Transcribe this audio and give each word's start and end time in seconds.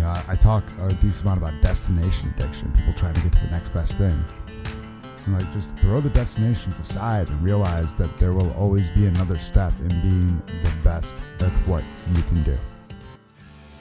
Know, 0.00 0.08
I, 0.08 0.24
I 0.28 0.36
talk 0.36 0.64
a 0.80 0.92
decent 0.94 1.22
amount 1.22 1.42
about 1.42 1.60
destination 1.62 2.32
addiction, 2.36 2.72
people 2.72 2.94
trying 2.94 3.12
to 3.12 3.20
get 3.20 3.32
to 3.34 3.40
the 3.40 3.50
next 3.50 3.68
best 3.70 3.98
thing. 3.98 4.24
And 5.26 5.38
like 5.38 5.52
just 5.52 5.76
throw 5.76 6.00
the 6.00 6.08
destinations 6.08 6.78
aside 6.78 7.28
and 7.28 7.42
realize 7.42 7.94
that 7.96 8.16
there 8.16 8.32
will 8.32 8.50
always 8.54 8.88
be 8.90 9.06
another 9.06 9.38
step 9.38 9.72
in 9.80 9.88
being 10.00 10.42
the 10.62 10.72
best 10.82 11.18
at 11.40 11.52
what 11.68 11.84
you 12.14 12.22
can 12.22 12.42
do. 12.44 12.56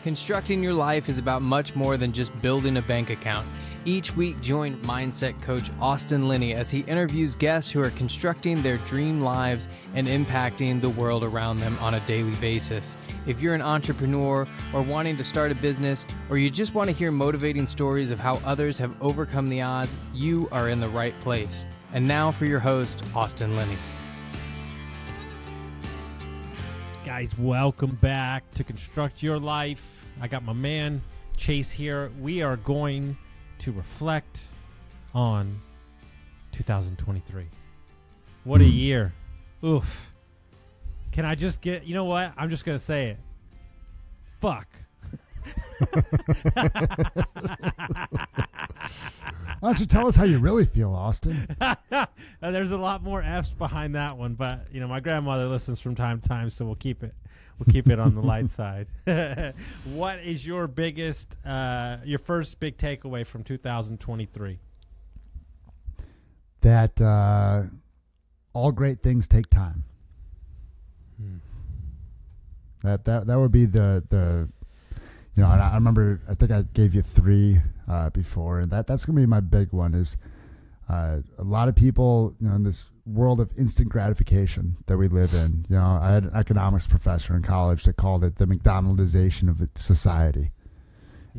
Constructing 0.04 0.62
your 0.62 0.74
life 0.74 1.08
is 1.08 1.18
about 1.18 1.42
much 1.42 1.74
more 1.76 1.96
than 1.96 2.12
just 2.12 2.38
building 2.42 2.76
a 2.76 2.82
bank 2.82 3.10
account. 3.10 3.48
Each 3.90 4.16
week, 4.16 4.40
join 4.40 4.80
mindset 4.82 5.42
coach 5.42 5.72
Austin 5.82 6.28
Linney 6.28 6.54
as 6.54 6.70
he 6.70 6.82
interviews 6.82 7.34
guests 7.34 7.72
who 7.72 7.82
are 7.82 7.90
constructing 7.90 8.62
their 8.62 8.78
dream 8.78 9.22
lives 9.22 9.68
and 9.96 10.06
impacting 10.06 10.80
the 10.80 10.92
world 10.92 11.24
around 11.24 11.58
them 11.58 11.76
on 11.82 11.96
a 11.96 12.00
daily 12.02 12.36
basis. 12.36 12.98
If 13.26 13.42
you're 13.42 13.56
an 13.56 13.64
entrepreneur 13.64 14.48
or 14.76 14.82
wanting 14.84 15.18
to 15.18 15.24
start 15.24 15.52
a 15.52 15.56
business, 15.56 16.06
or 16.30 16.38
you 16.38 16.52
just 16.52 16.76
want 16.76 16.88
to 16.88 16.96
hear 16.96 17.10
motivating 17.10 17.66
stories 17.66 18.12
of 18.12 18.20
how 18.20 18.34
others 18.46 18.78
have 18.78 18.94
overcome 19.02 19.50
the 19.50 19.64
odds, 19.64 19.98
you 20.14 20.48
are 20.52 20.70
in 20.70 20.80
the 20.80 20.90
right 20.90 21.20
place. 21.22 21.66
And 21.92 22.08
now 22.08 22.32
for 22.32 22.46
your 22.46 22.60
host, 22.60 23.04
Austin 23.16 23.56
Linney. 23.56 23.78
Guys, 27.04 27.36
welcome 27.40 27.96
back 27.96 28.52
to 28.52 28.64
Construct 28.64 29.24
Your 29.24 29.40
Life. 29.40 30.06
I 30.22 30.28
got 30.28 30.46
my 30.46 30.54
man 30.54 31.02
Chase 31.38 31.72
here. 31.72 32.12
We 32.20 32.44
are 32.44 32.58
going 32.58 33.18
to 33.60 33.72
reflect 33.72 34.48
on 35.14 35.60
2023. 36.52 37.46
What 38.44 38.62
a 38.62 38.64
Hmm. 38.66 38.70
year. 38.72 39.14
Oof. 39.64 40.14
Can 41.12 41.26
I 41.26 41.36
just 41.36 41.62
get, 41.62 41.86
you 41.86 41.94
know 41.94 42.06
what? 42.06 42.34
I'm 42.38 42.50
just 42.50 42.66
going 42.66 42.78
to 42.78 42.84
say 42.84 43.10
it. 43.10 43.20
Fuck. 44.42 44.68
Why 49.60 49.72
don't 49.72 49.80
you 49.80 49.86
tell 49.86 50.08
us 50.08 50.16
how 50.16 50.24
you 50.24 50.40
really 50.40 50.66
feel, 50.66 50.92
Austin? 50.94 51.48
There's 52.42 52.72
a 52.72 52.78
lot 52.78 53.04
more 53.04 53.22
F's 53.22 53.50
behind 53.50 53.96
that 53.96 54.18
one, 54.18 54.36
but 54.36 54.68
you 54.72 54.80
know, 54.80 54.88
my 54.88 55.00
grandmother 55.02 55.48
listens 55.48 55.82
from 55.82 55.96
time 55.96 56.22
to 56.22 56.28
time, 56.30 56.50
so 56.50 56.66
we'll 56.66 56.76
keep 56.76 57.04
it. 57.04 57.14
We'll 57.60 57.74
keep 57.74 57.90
it 57.90 58.00
on 58.00 58.16
the 58.16 58.22
light 58.22 58.50
side. 58.50 58.88
what 59.86 60.20
is 60.20 60.48
your 60.48 60.68
biggest, 60.68 61.38
uh, 61.46 61.98
your 62.06 62.20
first 62.20 62.60
big 62.60 62.78
takeaway 62.78 63.26
from 63.26 63.44
2023? 63.44 64.60
That 66.62 67.00
uh, 67.02 67.64
all 68.54 68.72
great 68.72 69.02
things 69.02 69.28
take 69.28 69.50
time. 69.50 69.84
Hmm. 71.18 71.38
That 72.84 73.06
that 73.06 73.28
that 73.28 73.40
would 73.40 73.52
be 73.52 73.66
the 73.66 74.04
the 74.10 74.50
you 75.36 75.44
know, 75.44 75.52
and 75.52 75.62
I 75.62 75.72
I 75.72 75.76
remember 75.76 76.22
I 76.30 76.34
think 76.34 76.52
I 76.52 76.64
gave 76.74 76.94
you 76.94 77.02
three 77.02 77.60
uh, 77.88 78.10
before, 78.10 78.60
and 78.60 78.72
that 78.72 78.88
that's 78.88 79.06
gonna 79.06 79.20
be 79.20 79.26
my 79.26 79.40
big 79.40 79.72
one. 79.72 79.94
Is 79.94 80.18
uh, 80.90 81.18
a 81.38 81.44
lot 81.44 81.68
of 81.68 81.76
people, 81.76 82.36
you 82.40 82.48
know, 82.48 82.56
in 82.56 82.64
this 82.64 82.90
world 83.06 83.40
of 83.40 83.52
instant 83.58 83.90
gratification 83.90 84.78
that 84.88 84.98
we 84.98 85.08
live 85.08 85.34
in. 85.34 85.66
You 85.70 85.76
know, 85.76 86.00
I 86.02 86.12
had 86.12 86.24
an 86.24 86.32
economics 86.34 86.88
professor 86.88 87.36
in 87.36 87.44
college 87.44 87.84
that 87.84 87.96
called 87.96 88.24
it 88.24 88.38
the 88.38 88.46
McDonaldization 88.46 89.50
of 89.50 89.62
society, 89.76 90.50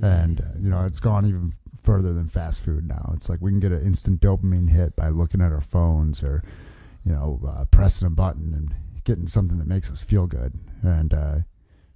and 0.01 0.41
uh, 0.41 0.59
you 0.61 0.70
know, 0.70 0.84
it's 0.84 1.01
gone 1.01 1.27
even 1.27 1.53
further 1.83 2.12
than 2.12 2.29
fast 2.29 2.61
food 2.61 2.87
now. 2.87 3.12
It's 3.17 3.29
like 3.29 3.41
we 3.41 3.51
can 3.51 3.61
get 3.61 3.73
an 3.73 3.83
instant 3.84 4.20
dopamine 4.20 4.70
hit 4.70 4.95
by 4.95 5.09
looking 5.09 5.41
at 5.41 5.53
our 5.53 5.61
phones 5.61 6.23
or 6.23 6.42
you 7.05 7.12
know, 7.12 7.41
uh, 7.48 7.64
pressing 7.67 8.07
a 8.07 8.11
button 8.11 8.53
and 8.55 8.75
getting 9.05 9.27
something 9.27 9.59
that 9.59 9.67
makes 9.67 9.91
us 9.91 10.03
feel 10.03 10.27
good. 10.27 10.55
And 10.83 11.14
uh, 11.14 11.39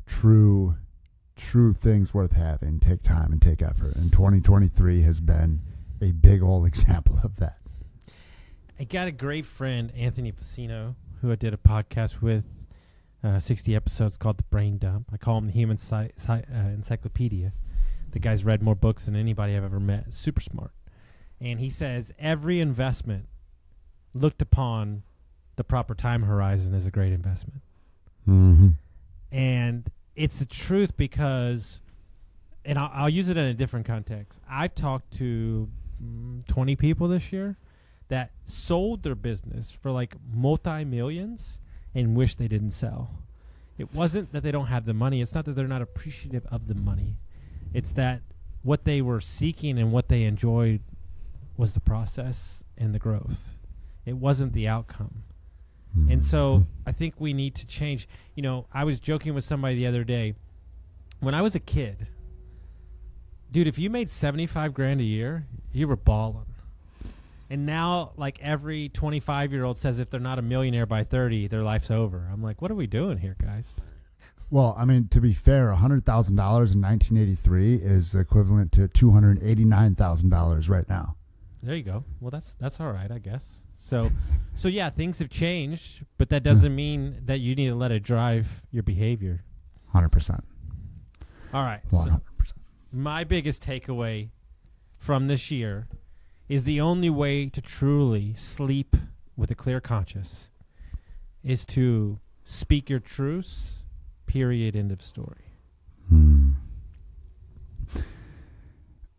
true, 0.06 0.76
true 1.36 1.72
things 1.72 2.14
worth 2.14 2.32
having 2.32 2.80
take 2.80 3.02
time 3.02 3.32
and 3.32 3.40
take 3.40 3.62
effort. 3.62 3.96
And 3.96 4.12
2023 4.12 5.02
has 5.02 5.20
been 5.20 5.60
a 6.04 6.12
big 6.12 6.42
old 6.42 6.66
example 6.72 7.18
of 7.22 7.36
that. 7.36 7.58
I 8.78 8.84
got 8.84 9.08
a 9.08 9.12
great 9.12 9.46
friend, 9.46 9.92
Anthony 9.96 10.32
Pacino, 10.32 10.94
who 11.20 11.30
I 11.30 11.36
did 11.36 11.54
a 11.54 11.56
podcast 11.56 12.20
with, 12.20 12.68
uh, 13.22 13.38
60 13.38 13.74
episodes 13.74 14.16
called 14.16 14.36
The 14.38 14.44
Brain 14.44 14.78
Dump. 14.78 15.08
I 15.12 15.16
call 15.16 15.38
him 15.38 15.46
the 15.46 15.52
Human 15.52 15.78
Sci- 15.78 16.12
Sci- 16.16 16.44
uh, 16.52 16.68
Encyclopedia. 16.68 17.52
The 18.10 18.18
guy's 18.18 18.44
read 18.44 18.62
more 18.62 18.74
books 18.74 19.06
than 19.06 19.16
anybody 19.16 19.56
I've 19.56 19.64
ever 19.64 19.80
met. 19.80 20.12
Super 20.12 20.40
smart. 20.40 20.72
And 21.40 21.58
he 21.58 21.70
says 21.70 22.12
every 22.18 22.60
investment 22.60 23.26
looked 24.12 24.42
upon 24.42 25.02
the 25.56 25.64
proper 25.64 25.94
time 25.94 26.24
horizon 26.24 26.74
is 26.74 26.84
a 26.86 26.90
great 26.90 27.12
investment. 27.12 27.62
Mm-hmm. 28.28 28.70
And 29.32 29.90
it's 30.14 30.38
the 30.38 30.44
truth 30.44 30.96
because, 30.96 31.80
and 32.64 32.78
I'll, 32.78 32.90
I'll 32.92 33.08
use 33.08 33.28
it 33.28 33.36
in 33.36 33.46
a 33.46 33.54
different 33.54 33.86
context. 33.86 34.40
I've 34.48 34.74
talked 34.74 35.12
to 35.18 35.68
20 36.48 36.76
people 36.76 37.08
this 37.08 37.32
year 37.32 37.56
that 38.08 38.30
sold 38.44 39.02
their 39.02 39.14
business 39.14 39.70
for 39.70 39.90
like 39.90 40.16
multi 40.32 40.84
millions 40.84 41.58
and 41.94 42.16
wish 42.16 42.34
they 42.34 42.48
didn't 42.48 42.70
sell. 42.70 43.10
It 43.78 43.92
wasn't 43.94 44.32
that 44.32 44.42
they 44.42 44.52
don't 44.52 44.66
have 44.66 44.84
the 44.84 44.94
money, 44.94 45.20
it's 45.20 45.34
not 45.34 45.44
that 45.46 45.52
they're 45.52 45.66
not 45.66 45.82
appreciative 45.82 46.46
of 46.46 46.68
the 46.68 46.74
money. 46.74 47.16
It's 47.72 47.92
that 47.92 48.22
what 48.62 48.84
they 48.84 49.02
were 49.02 49.20
seeking 49.20 49.78
and 49.78 49.92
what 49.92 50.08
they 50.08 50.22
enjoyed 50.22 50.80
was 51.56 51.72
the 51.72 51.80
process 51.80 52.62
and 52.78 52.94
the 52.94 52.98
growth. 52.98 53.56
It 54.06 54.16
wasn't 54.16 54.52
the 54.52 54.68
outcome. 54.68 55.22
And 56.10 56.24
so 56.24 56.58
mm-hmm. 56.58 56.88
I 56.88 56.92
think 56.92 57.14
we 57.18 57.32
need 57.32 57.54
to 57.56 57.66
change. 57.66 58.08
You 58.34 58.42
know, 58.42 58.66
I 58.72 58.84
was 58.84 58.98
joking 58.98 59.32
with 59.32 59.44
somebody 59.44 59.76
the 59.76 59.86
other 59.86 60.02
day. 60.02 60.34
When 61.20 61.34
I 61.34 61.42
was 61.42 61.54
a 61.54 61.60
kid, 61.60 62.08
dude, 63.54 63.68
if 63.68 63.78
you 63.78 63.88
made 63.88 64.10
75 64.10 64.74
grand 64.74 65.00
a 65.00 65.04
year, 65.04 65.46
you 65.72 65.86
were 65.86 65.96
balling. 65.96 66.44
And 67.48 67.64
now, 67.64 68.12
like 68.16 68.42
every 68.42 68.88
25 68.88 69.52
year 69.52 69.64
old 69.64 69.78
says, 69.78 70.00
if 70.00 70.10
they're 70.10 70.18
not 70.18 70.40
a 70.40 70.42
millionaire 70.42 70.86
by 70.86 71.04
30, 71.04 71.46
their 71.46 71.62
life's 71.62 71.90
over. 71.90 72.28
I'm 72.32 72.42
like, 72.42 72.60
what 72.60 72.72
are 72.72 72.74
we 72.74 72.88
doing 72.88 73.18
here, 73.18 73.36
guys? 73.40 73.80
Well, 74.50 74.74
I 74.76 74.84
mean, 74.84 75.06
to 75.08 75.20
be 75.20 75.32
fair, 75.32 75.72
$100,000 75.72 76.28
in 76.28 76.36
1983 76.36 77.76
is 77.76 78.14
equivalent 78.14 78.72
to 78.72 78.88
$289,000 78.88 80.68
right 80.68 80.88
now. 80.88 81.16
There 81.62 81.76
you 81.76 81.82
go. 81.84 82.04
Well, 82.20 82.30
that's 82.30 82.54
that's 82.54 82.78
all 82.78 82.92
right, 82.92 83.10
I 83.10 83.18
guess. 83.18 83.62
So, 83.76 84.10
so 84.54 84.68
yeah, 84.68 84.90
things 84.90 85.20
have 85.20 85.30
changed, 85.30 86.04
but 86.18 86.28
that 86.30 86.42
doesn't 86.42 86.72
hmm. 86.72 86.76
mean 86.76 87.22
that 87.24 87.40
you 87.40 87.54
need 87.54 87.68
to 87.68 87.74
let 87.74 87.92
it 87.92 88.02
drive 88.02 88.62
your 88.70 88.82
behavior. 88.82 89.44
100%. 89.94 90.40
All 91.54 91.62
right. 91.62 91.80
100%. 91.90 92.04
So 92.04 92.20
my 92.94 93.24
biggest 93.24 93.62
takeaway 93.62 94.30
from 94.96 95.26
this 95.26 95.50
year 95.50 95.88
is 96.48 96.64
the 96.64 96.80
only 96.80 97.10
way 97.10 97.48
to 97.48 97.60
truly 97.60 98.34
sleep 98.34 98.96
with 99.36 99.50
a 99.50 99.54
clear 99.54 99.80
conscience 99.80 100.48
is 101.42 101.66
to 101.66 102.20
speak 102.44 102.88
your 102.88 103.00
truths. 103.00 103.82
Period. 104.26 104.76
End 104.76 104.92
of 104.92 105.02
story. 105.02 105.44
Hmm. 106.08 106.52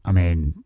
I 0.04 0.12
mean, 0.12 0.64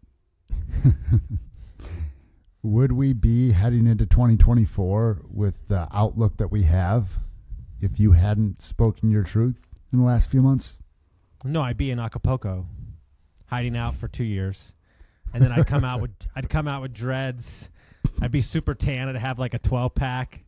would 2.63 2.91
we 2.91 3.13
be 3.13 3.51
heading 3.51 3.87
into 3.87 4.05
2024 4.05 5.25
with 5.29 5.67
the 5.67 5.87
outlook 5.91 6.37
that 6.37 6.51
we 6.51 6.63
have 6.63 7.19
if 7.81 7.99
you 7.99 8.11
hadn't 8.11 8.61
spoken 8.61 9.09
your 9.09 9.23
truth 9.23 9.65
in 9.91 9.99
the 9.99 10.05
last 10.05 10.29
few 10.29 10.41
months? 10.41 10.77
No, 11.43 11.61
I'd 11.61 11.77
be 11.77 11.89
in 11.89 11.99
Acapulco, 11.99 12.67
hiding 13.49 13.75
out 13.75 13.95
for 13.95 14.07
two 14.07 14.23
years, 14.23 14.73
and 15.33 15.43
then 15.43 15.51
I'd 15.51 15.67
come 15.67 15.83
out 15.83 16.01
with 16.01 16.11
I'd 16.35 16.49
come 16.49 16.67
out 16.67 16.81
with 16.81 16.93
dreads. 16.93 17.69
I'd 18.21 18.31
be 18.31 18.41
super 18.41 18.73
tan. 18.73 19.09
I'd 19.09 19.15
have 19.15 19.39
like 19.39 19.53
a 19.53 19.59
twelve 19.59 19.95
pack. 19.95 20.43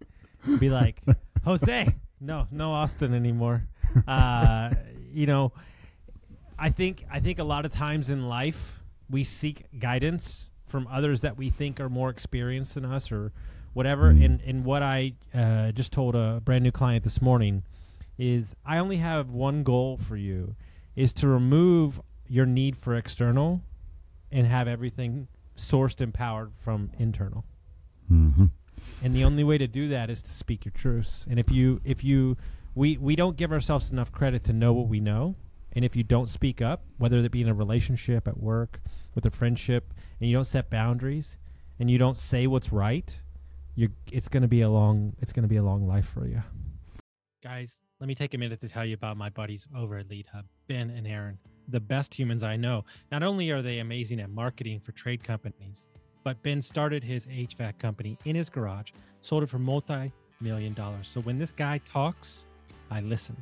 Be 0.60 0.70
like, 0.70 1.02
Jose, 1.46 1.96
no, 2.20 2.48
no 2.52 2.72
Austin 2.72 3.14
anymore. 3.14 3.68
Uh, 4.08 4.72
you 5.12 5.26
know, 5.26 5.52
I 6.58 6.70
think 6.70 7.06
I 7.12 7.20
think 7.20 7.40
a 7.40 7.44
lot 7.44 7.66
of 7.66 7.72
times 7.72 8.10
in 8.10 8.28
life 8.28 8.80
we 9.10 9.24
seek 9.24 9.66
guidance 9.78 10.50
from 10.68 10.88
others 10.88 11.22
that 11.22 11.38
we 11.38 11.50
think 11.50 11.80
are 11.80 11.90
more 11.90 12.10
experienced 12.10 12.76
than 12.76 12.86
us 12.86 13.12
or 13.12 13.34
whatever. 13.74 14.14
Mm. 14.14 14.26
And 14.26 14.42
and 14.42 14.66
what 14.66 14.82
I 14.84 15.14
uh, 15.34 15.72
just 15.72 15.92
told 15.92 16.16
a 16.16 16.42
brand 16.44 16.64
new 16.64 16.72
client 16.72 17.04
this 17.04 17.22
morning 17.22 17.64
is 18.18 18.56
I 18.66 18.78
only 18.78 18.98
have 18.98 19.32
one 19.32 19.64
goal 19.64 19.98
for 19.98 20.16
you 20.16 20.56
is 20.96 21.14
to 21.14 21.28
remove 21.28 22.00
your 22.32 22.46
need 22.46 22.78
for 22.78 22.96
external 22.96 23.62
and 24.32 24.48
have 24.48 24.66
everything 24.66 25.28
sourced 25.58 26.00
and 26.00 26.14
powered 26.14 26.54
from 26.56 26.90
internal. 26.98 27.44
Mm-hmm. 28.10 28.46
And 29.04 29.14
the 29.14 29.26
only 29.26 29.44
way 29.44 29.58
to 29.58 29.68
do 29.68 29.90
that 29.90 30.10
is 30.10 30.24
to 30.24 30.32
speak 30.32 30.64
your 30.64 30.72
truths. 30.72 31.28
And 31.30 31.38
if 31.38 31.52
you 31.52 31.82
if 31.84 32.06
you 32.06 32.38
we 32.74 32.98
we 32.98 33.18
don't 33.18 33.36
give 33.36 33.52
ourselves 33.52 33.92
enough 33.92 34.14
credit 34.14 34.46
to 34.46 34.54
know 34.54 34.72
what 34.72 34.88
we 34.88 35.02
know. 35.02 35.36
And 35.74 35.84
if 35.84 35.96
you 35.96 36.04
don't 36.04 36.30
speak 36.30 36.62
up, 36.62 36.84
whether 36.98 37.18
it 37.18 37.32
be 37.32 37.42
in 37.42 37.50
a 37.50 37.54
relationship 37.54 38.28
at 38.28 38.38
work, 38.38 38.82
with 39.14 39.26
a 39.26 39.32
friendship, 39.32 39.94
and 40.20 40.30
you 40.30 40.36
don't 40.36 40.46
set 40.46 40.70
boundaries 40.70 41.38
and 41.80 41.92
you 41.92 41.98
don't 41.98 42.18
say 42.18 42.48
what's 42.48 42.72
right, 42.72 43.22
you 43.76 43.90
it's 44.10 44.30
going 44.30 44.44
to 44.44 44.48
be 44.48 44.62
a 44.62 44.70
long 44.70 45.18
it's 45.20 45.34
going 45.34 45.44
to 45.44 45.50
be 45.50 45.58
a 45.58 45.64
long 45.64 45.86
life 45.86 46.08
for 46.08 46.26
you. 46.26 46.42
Guys, 47.44 47.80
let 48.00 48.08
me 48.08 48.16
take 48.16 48.34
a 48.34 48.38
minute 48.38 48.62
to 48.62 48.70
tell 48.70 48.86
you 48.86 48.94
about 48.94 49.18
my 49.18 49.30
buddies 49.30 49.68
over 49.76 49.98
at 49.98 50.10
Lead 50.10 50.28
Hub, 50.32 50.46
Ben 50.70 50.90
and 50.90 51.06
Aaron. 51.06 51.38
The 51.72 51.80
best 51.80 52.14
humans 52.14 52.44
I 52.44 52.56
know. 52.56 52.86
Not 53.12 53.24
only 53.24 53.50
are 53.52 53.62
they 53.62 53.80
amazing 53.80 54.20
at 54.20 54.30
marketing 54.30 54.80
for 54.80 54.92
trade 54.92 55.24
companies, 55.24 55.88
but 56.24 56.42
Ben 56.44 56.62
started 56.62 57.04
his 57.04 57.26
HVAC 57.28 57.80
company 57.80 58.18
in 58.26 58.36
his 58.36 58.50
garage, 58.50 58.92
sold 59.22 59.44
it 59.44 59.50
for 59.50 59.60
multi 59.60 60.12
million 60.40 60.74
dollars. 60.74 61.08
So 61.08 61.22
when 61.22 61.38
this 61.38 61.52
guy 61.52 61.80
talks, 61.92 62.46
I 62.90 63.02
listen. 63.02 63.38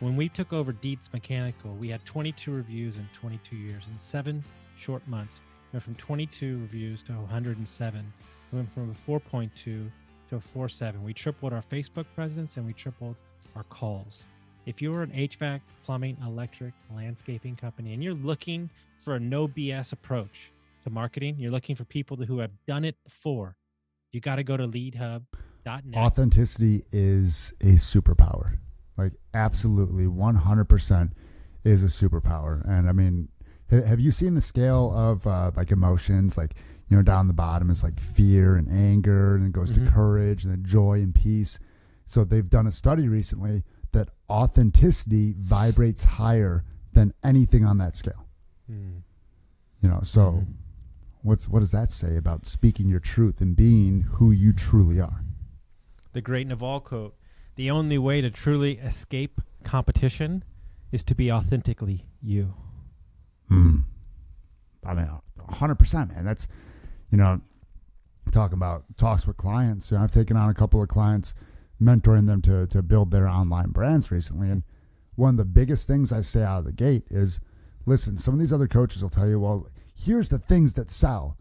When 0.00 0.16
we 0.16 0.28
took 0.28 0.52
over 0.52 0.72
Dietz 0.72 1.10
Mechanical, 1.12 1.72
we 1.74 1.88
had 1.88 2.04
22 2.04 2.52
reviews 2.52 2.96
in 2.96 3.08
22 3.14 3.56
years. 3.56 3.84
In 3.90 3.96
seven 3.96 4.44
short 4.76 5.06
months, 5.08 5.40
we 5.72 5.76
went 5.76 5.84
from 5.84 5.94
22 5.94 6.58
reviews 6.60 7.02
to 7.04 7.12
107. 7.12 8.12
We 8.52 8.56
went 8.58 8.72
from 8.72 8.90
a 8.90 8.92
4.2 8.92 9.50
to 9.64 9.90
a 10.32 10.38
4.7. 10.38 11.02
We 11.02 11.14
tripled 11.14 11.52
our 11.52 11.62
Facebook 11.62 12.04
presence 12.14 12.56
and 12.56 12.66
we 12.66 12.74
tripled 12.74 13.16
our 13.54 13.64
calls. 13.64 14.24
If 14.66 14.82
you're 14.82 15.02
an 15.02 15.12
HVAC, 15.12 15.60
plumbing, 15.84 16.16
electric, 16.26 16.74
landscaping 16.94 17.54
company, 17.54 17.94
and 17.94 18.02
you're 18.02 18.14
looking 18.14 18.68
for 18.98 19.14
a 19.14 19.20
no 19.20 19.46
BS 19.46 19.92
approach 19.92 20.50
to 20.82 20.90
marketing, 20.90 21.36
you're 21.38 21.52
looking 21.52 21.76
for 21.76 21.84
people 21.84 22.16
who 22.16 22.40
have 22.40 22.50
done 22.66 22.84
it 22.84 22.96
before, 23.04 23.54
you 24.10 24.20
got 24.20 24.36
to 24.36 24.42
go 24.42 24.56
to 24.56 24.66
leadhub.net. 24.66 25.94
Authenticity 25.94 26.82
is 26.90 27.54
a 27.60 27.74
superpower. 27.76 28.58
Like, 28.96 29.12
absolutely, 29.32 30.06
100% 30.06 31.12
is 31.64 31.84
a 31.84 31.86
superpower. 31.86 32.68
And 32.68 32.88
I 32.88 32.92
mean, 32.92 33.28
have 33.70 34.00
you 34.00 34.10
seen 34.10 34.34
the 34.34 34.40
scale 34.40 34.92
of 34.92 35.26
uh, 35.28 35.52
like 35.54 35.70
emotions? 35.70 36.36
Like, 36.36 36.54
you 36.88 36.96
know, 36.96 37.02
down 37.04 37.28
the 37.28 37.34
bottom 37.34 37.70
is 37.70 37.84
like 37.84 38.00
fear 38.00 38.56
and 38.56 38.68
anger, 38.68 39.36
and 39.36 39.46
it 39.46 39.52
goes 39.52 39.72
Mhm. 39.72 39.84
to 39.86 39.90
courage 39.92 40.44
and 40.44 40.52
then 40.52 40.64
joy 40.64 41.00
and 41.02 41.14
peace. 41.14 41.58
So 42.06 42.24
they've 42.24 42.48
done 42.48 42.66
a 42.66 42.72
study 42.72 43.06
recently 43.08 43.64
that 43.92 44.08
authenticity 44.28 45.34
vibrates 45.38 46.04
higher 46.04 46.64
than 46.92 47.12
anything 47.22 47.64
on 47.64 47.78
that 47.78 47.94
scale. 47.96 48.26
Hmm. 48.66 48.98
You 49.82 49.88
know, 49.90 50.00
so 50.02 50.32
Mhm. 50.32 50.54
what's 51.22 51.48
what 51.48 51.60
does 51.60 51.70
that 51.72 51.92
say 51.92 52.16
about 52.16 52.46
speaking 52.46 52.88
your 52.88 53.00
truth 53.00 53.40
and 53.40 53.54
being 53.56 54.02
who 54.02 54.30
you 54.30 54.52
truly 54.52 55.00
are? 55.00 55.22
the 56.12 56.22
great 56.22 56.46
Naval 56.46 56.80
quote 56.80 57.14
The 57.56 57.70
only 57.70 57.98
way 57.98 58.20
to 58.22 58.30
truly 58.30 58.78
escape 58.78 59.40
competition 59.64 60.44
is 60.92 61.02
to 61.04 61.14
be 61.14 61.30
authentically 61.30 62.06
you. 62.22 62.54
Hmm. 63.48 63.80
I 64.84 64.94
mean, 64.94 65.10
hundred 65.50 65.74
percent, 65.76 66.14
man. 66.14 66.24
That's 66.24 66.48
you 67.10 67.18
know, 67.18 67.40
talking 68.32 68.54
about 68.54 68.84
talks 68.96 69.26
with 69.26 69.36
clients. 69.36 69.90
You 69.90 69.96
know, 69.98 70.02
I've 70.04 70.10
taken 70.10 70.36
on 70.36 70.48
a 70.48 70.54
couple 70.54 70.82
of 70.82 70.88
clients, 70.88 71.34
mentoring 71.80 72.26
them 72.26 72.42
to 72.42 72.66
to 72.68 72.82
build 72.82 73.10
their 73.10 73.28
online 73.28 73.70
brands 73.70 74.10
recently, 74.10 74.50
and 74.50 74.62
one 75.14 75.30
of 75.30 75.36
the 75.36 75.44
biggest 75.44 75.86
things 75.86 76.12
I 76.12 76.20
say 76.20 76.42
out 76.42 76.60
of 76.60 76.64
the 76.64 76.72
gate 76.72 77.04
is, 77.10 77.40
listen. 77.86 78.18
Some 78.18 78.34
of 78.34 78.40
these 78.40 78.52
other 78.52 78.68
coaches 78.68 79.02
will 79.02 79.10
tell 79.10 79.28
you, 79.28 79.40
well, 79.40 79.68
here's 79.94 80.28
the 80.28 80.38
things 80.38 80.74
that 80.74 80.90
sell, 80.90 81.36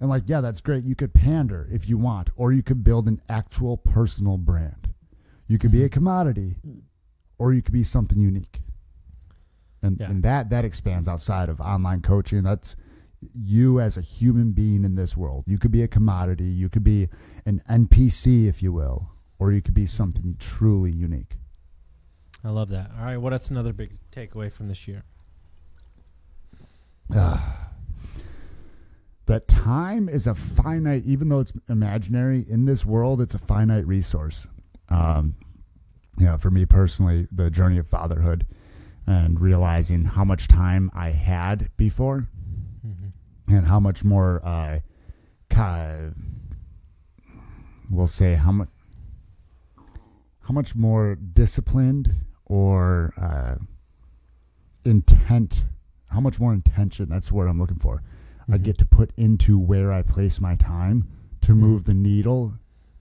and 0.00 0.08
like, 0.08 0.24
yeah, 0.26 0.40
that's 0.40 0.60
great. 0.60 0.84
You 0.84 0.94
could 0.94 1.14
pander 1.14 1.68
if 1.70 1.88
you 1.88 1.98
want, 1.98 2.30
or 2.36 2.52
you 2.52 2.62
could 2.62 2.84
build 2.84 3.06
an 3.08 3.20
actual 3.28 3.76
personal 3.76 4.38
brand. 4.38 4.94
You 5.46 5.58
could 5.58 5.70
be 5.70 5.78
mm-hmm. 5.78 5.86
a 5.86 5.90
commodity, 5.90 6.56
or 7.38 7.52
you 7.52 7.62
could 7.62 7.72
be 7.72 7.84
something 7.84 8.18
unique. 8.18 8.60
And, 9.82 9.98
Yeah. 10.00 10.10
and 10.10 10.22
that 10.22 10.50
that 10.50 10.64
expands 10.64 11.06
outside 11.08 11.48
of 11.48 11.60
online 11.60 12.02
coaching. 12.02 12.42
That's 12.42 12.76
you 13.34 13.80
as 13.80 13.96
a 13.96 14.00
human 14.00 14.52
being 14.52 14.84
in 14.84 14.94
this 14.94 15.16
world. 15.16 15.44
You 15.46 15.58
could 15.58 15.70
be 15.72 15.82
a 15.82 15.88
commodity, 15.88 16.44
you 16.44 16.68
could 16.68 16.84
be 16.84 17.08
an 17.44 17.62
NPC, 17.68 18.46
if 18.46 18.62
you 18.62 18.72
will, 18.72 19.10
or 19.38 19.52
you 19.52 19.62
could 19.62 19.74
be 19.74 19.86
something 19.86 20.36
truly 20.38 20.90
unique. 20.90 21.36
I 22.44 22.50
love 22.50 22.68
that. 22.70 22.90
All 22.98 23.04
right, 23.04 23.16
what 23.16 23.32
else 23.32 23.50
another 23.50 23.72
big 23.72 23.98
takeaway 24.12 24.50
from 24.50 24.68
this 24.68 24.86
year? 24.88 25.04
that 29.26 29.46
time 29.48 30.08
is 30.08 30.26
a 30.26 30.34
finite, 30.34 31.04
even 31.04 31.28
though 31.28 31.40
it's 31.40 31.52
imaginary 31.68 32.44
in 32.48 32.64
this 32.64 32.86
world, 32.86 33.20
it's 33.20 33.34
a 33.34 33.38
finite 33.38 33.86
resource. 33.86 34.48
Um, 34.88 35.34
you 36.18 36.26
know, 36.26 36.38
for 36.38 36.50
me 36.50 36.64
personally, 36.66 37.28
the 37.30 37.50
journey 37.50 37.78
of 37.78 37.86
fatherhood 37.86 38.46
and 39.06 39.40
realizing 39.40 40.04
how 40.04 40.24
much 40.24 40.48
time 40.48 40.90
I 40.94 41.10
had 41.10 41.70
before 41.76 42.28
Mm-hmm. 42.86 43.54
and 43.56 43.66
how 43.66 43.80
much 43.80 44.04
more 44.04 44.40
uh 44.46 44.78
kind 45.50 46.14
we'll 47.90 48.06
say 48.06 48.34
how 48.34 48.52
much 48.52 48.68
how 50.48 50.54
much 50.54 50.74
more 50.74 51.14
disciplined 51.14 52.14
or 52.46 53.12
uh 53.20 53.56
intent 54.84 55.64
how 56.06 56.20
much 56.20 56.40
more 56.40 56.54
intention 56.54 57.08
that's 57.08 57.30
what 57.30 57.46
i'm 57.46 57.58
looking 57.58 57.78
for 57.78 58.02
i 58.48 58.56
Mhm. 58.56 58.62
get 58.62 58.78
to 58.78 58.86
put 58.86 59.12
into 59.16 59.58
where 59.58 59.92
i 59.92 60.00
place 60.02 60.40
my 60.40 60.54
time 60.54 61.06
to 61.42 61.54
move 61.54 61.84
the 61.84 61.92
needle 61.94 62.54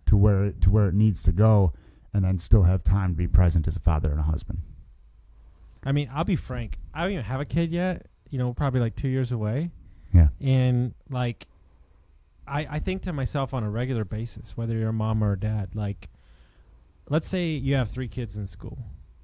to 0.06 0.18
where 0.18 0.44
it 0.46 0.62
to 0.62 0.70
where 0.70 0.88
it 0.90 0.94
needs 0.94 1.24
to 1.24 1.32
go 1.32 1.72
and 2.14 2.26
then 2.26 2.38
still 2.38 2.64
have 2.64 2.84
time 2.84 3.12
to 3.12 3.16
be 3.18 3.28
present 3.28 3.68
as 3.68 3.76
a 3.76 3.80
father 3.80 4.12
and 4.12 4.20
a 4.20 4.24
husband 4.24 4.60
I 5.86 5.94
mean, 5.94 6.10
I'll 6.12 6.26
be 6.26 6.36
frank. 6.36 6.80
I 6.94 7.04
don't 7.04 7.14
even 7.14 7.24
have 7.24 7.40
a 7.40 7.46
kid 7.46 7.72
yet. 7.72 8.08
You 8.30 8.40
know, 8.40 8.52
probably 8.52 8.82
like 8.82 8.96
two 8.96 9.08
years 9.08 9.32
away. 9.32 9.72
yeah 10.12 10.30
And 10.42 10.96
like, 11.10 11.48
I 12.46 12.68
I 12.72 12.80
think 12.80 13.04
to 13.04 13.14
myself 13.14 13.54
on 13.54 13.64
a 13.64 13.70
regular 13.70 14.04
basis, 14.04 14.58
whether 14.58 14.76
you're 14.76 14.90
a 14.90 14.94
mom 14.94 15.24
or 15.24 15.34
a 15.34 15.40
dad, 15.40 15.76
like, 15.76 16.10
let's 17.09 17.27
say 17.27 17.50
you 17.51 17.75
have 17.75 17.89
three 17.89 18.07
kids 18.07 18.36
in 18.38 18.48
school. 18.48 18.77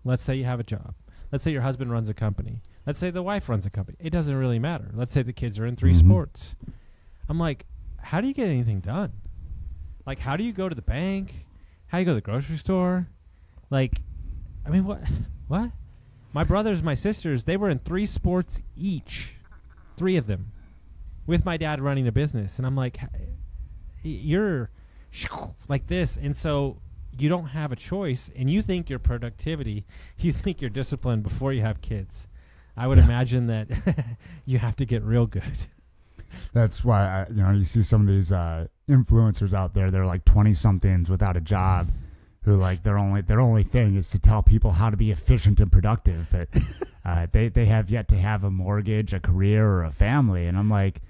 Let's 0.03 0.23
say 0.23 0.35
you 0.35 0.45
have 0.45 0.59
a 0.59 0.63
job. 0.63 0.95
Let's 1.31 1.43
say 1.43 1.51
your 1.51 1.61
husband 1.61 1.91
runs 1.91 2.09
a 2.09 2.13
company. 2.13 2.61
Let's 2.85 2.99
say 2.99 3.09
the 3.09 3.23
wife 3.23 3.49
runs 3.49 3.65
a 3.65 3.69
company. 3.69 3.97
It 3.99 4.09
doesn't 4.11 4.35
really 4.35 4.59
matter. 4.59 4.91
Let's 4.93 5.13
say 5.13 5.21
the 5.23 5.33
kids 5.33 5.57
are 5.59 5.65
in 5.65 5.75
3 5.75 5.91
Mhm. 5.93 5.99
sports. 5.99 6.55
I'm 7.29 7.39
like, 7.39 7.65
how 7.99 8.21
do 8.21 8.27
you 8.27 8.33
get 8.33 8.49
anything 8.49 8.81
done? 8.81 9.13
Like, 10.05 10.19
how 10.19 10.35
do 10.35 10.43
you 10.43 10.51
go 10.51 10.67
to 10.69 10.75
the 10.75 10.81
bank? 10.81 11.45
How 11.87 11.97
do 11.97 12.01
you 12.01 12.05
go 12.05 12.11
to 12.11 12.15
the 12.15 12.21
grocery 12.21 12.57
store? 12.57 13.07
Like, 13.69 14.01
I 14.65 14.69
mean, 14.69 14.85
what? 14.85 15.01
What? 15.47 15.71
My 16.33 16.43
brothers, 16.43 16.81
my 16.81 16.93
sisters, 16.95 17.43
they 17.43 17.57
were 17.57 17.69
in 17.69 17.79
three 17.79 18.05
sports 18.05 18.61
each, 18.75 19.35
three 19.97 20.15
of 20.17 20.25
them, 20.25 20.51
with 21.27 21.45
my 21.45 21.57
dad 21.57 21.79
running 21.81 22.07
a 22.07 22.11
business, 22.11 22.57
and 22.57 22.65
I'm 22.65 22.75
like, 22.75 22.97
you're 24.03 24.69
like 25.67 25.87
this, 25.87 26.17
and 26.17 26.35
so 26.35 26.77
you 27.17 27.29
don't 27.29 27.47
have 27.47 27.71
a 27.71 27.75
choice, 27.75 28.31
and 28.35 28.49
you 28.49 28.61
think 28.61 28.89
your 28.89 28.99
productivity, 28.99 29.85
you 30.17 30.31
think 30.31 30.61
you're 30.61 30.69
disciplined 30.69 31.23
before 31.23 31.53
you 31.53 31.61
have 31.61 31.81
kids. 31.81 32.27
I 32.75 32.87
would 32.87 32.97
Yeah. 32.97 33.05
imagine 33.05 33.47
that 33.47 33.67
you 34.45 34.57
have 34.59 34.75
to 34.77 34.85
get 34.85 35.03
real 35.03 35.27
good. 35.27 35.43
That's 36.53 36.83
why 36.83 37.05
I, 37.05 37.27
you 37.29 37.43
know 37.43 37.51
you 37.51 37.63
see 37.63 37.83
some 37.83 38.01
of 38.01 38.07
these 38.07 38.31
uh, 38.31 38.67
influencers 38.89 39.53
out 39.53 39.73
there. 39.75 39.91
They're 39.91 40.05
like 40.05 40.25
twenty 40.25 40.55
somethings 40.55 41.07
without 41.09 41.37
a 41.37 41.41
job, 41.41 41.89
who 42.43 42.55
like 42.57 42.81
their 42.81 42.97
only 42.97 43.21
their 43.21 43.39
only 43.39 43.61
thing 43.63 43.95
is 43.95 44.09
to 44.09 44.19
tell 44.19 44.41
people 44.41 44.71
how 44.71 44.89
to 44.89 44.97
be 44.97 45.11
efficient 45.11 45.59
and 45.59 45.71
productive. 45.71 46.25
But 46.31 46.47
uh, 47.05 47.27
they 47.31 47.49
they 47.49 47.65
have 47.67 47.91
yet 47.91 48.07
to 48.07 48.17
have 48.17 48.43
a 48.43 48.49
mortgage, 48.49 49.13
a 49.13 49.19
career, 49.19 49.67
or 49.67 49.83
a 49.83 49.91
family. 49.91 50.47
And 50.47 50.57
I'm 50.57 50.71
like, 50.71 51.01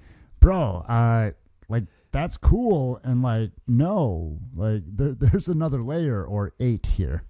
bro, 0.42 0.84
uh, 0.90 1.32
like 1.70 1.86
that's 2.14 2.38
cool. 2.38 3.02
And 3.04 3.22
like, 3.22 3.52
no, 3.68 4.40
like 4.56 4.84
there, 4.88 5.12
there's 5.20 5.50
another 5.50 5.84
layer 5.84 6.24
or 6.24 6.54
eight 6.62 6.86
here. 6.86 7.24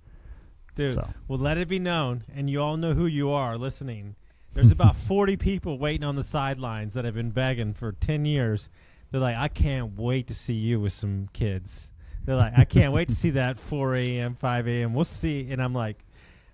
Dude, 0.75 0.94
So. 0.94 1.08
well, 1.28 1.40
let 1.40 1.58
it 1.58 1.68
be 1.68 1.80
known, 1.80 2.24
and 2.36 2.50
you 2.50 2.62
all 2.62 2.78
know 2.78 2.94
who 2.94 3.06
you 3.06 3.32
are 3.32 3.58
listening. 3.58 4.16
There's 4.54 4.72
about 4.80 4.96
40 4.96 5.38
people 5.38 5.78
waiting 5.80 6.04
on 6.04 6.16
the 6.16 6.24
sidelines 6.24 6.94
that 6.94 7.06
have 7.06 7.16
been 7.16 7.32
begging 7.32 7.74
for 7.74 7.92
10 7.92 8.25
years. 8.25 8.70
They're 9.10 9.22
like, 9.22 9.38
I 9.38 9.48
can't 9.48 9.96
wait 9.98 10.28
to 10.28 10.34
see 10.36 10.54
you 10.56 10.80
with 10.80 10.94
some 10.94 11.30
kids. 11.34 11.92
They're 12.25 12.36
like, 12.36 12.54
I 12.58 12.63
can't 12.66 12.94
wait 12.94 13.10
to 13.10 13.16
see 13.16 13.32
that 13.32 13.58
4 13.60 13.96
a.m., 13.96 14.36
5 14.36 14.68
a.m. 14.68 14.94
We'll 14.94 15.06
see. 15.06 15.48
And 15.52 15.62
I'm 15.62 15.74
like, 15.74 16.04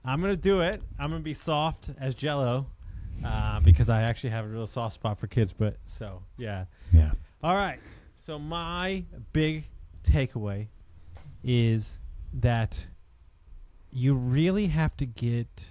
I'm 0.04 0.20
going 0.22 0.34
to 0.34 0.40
do 0.42 0.62
it. 0.62 0.82
I'm 1.00 1.10
going 1.10 1.22
to 1.22 1.26
be 1.26 1.34
soft 1.34 1.92
as 2.00 2.16
jello 2.16 2.68
uh, 3.24 3.60
because 3.62 3.90
I 3.90 4.02
actually 4.02 4.32
have 4.32 4.46
a 4.46 4.48
real 4.50 4.68
soft 4.68 4.96
spot 4.96 5.18
for 5.20 5.28
kids. 5.28 5.54
But 5.54 5.78
so, 5.86 6.24
yeah. 6.38 6.66
Yeah. 6.92 7.12
All 7.44 7.56
right. 7.56 7.80
So 8.30 8.38
my 8.38 9.06
big 9.34 9.70
takeaway 10.04 10.68
is 11.44 11.98
that 12.32 12.86
you 13.90 14.14
really 14.14 14.68
have 14.68 14.96
to 14.98 15.08
get 15.08 15.66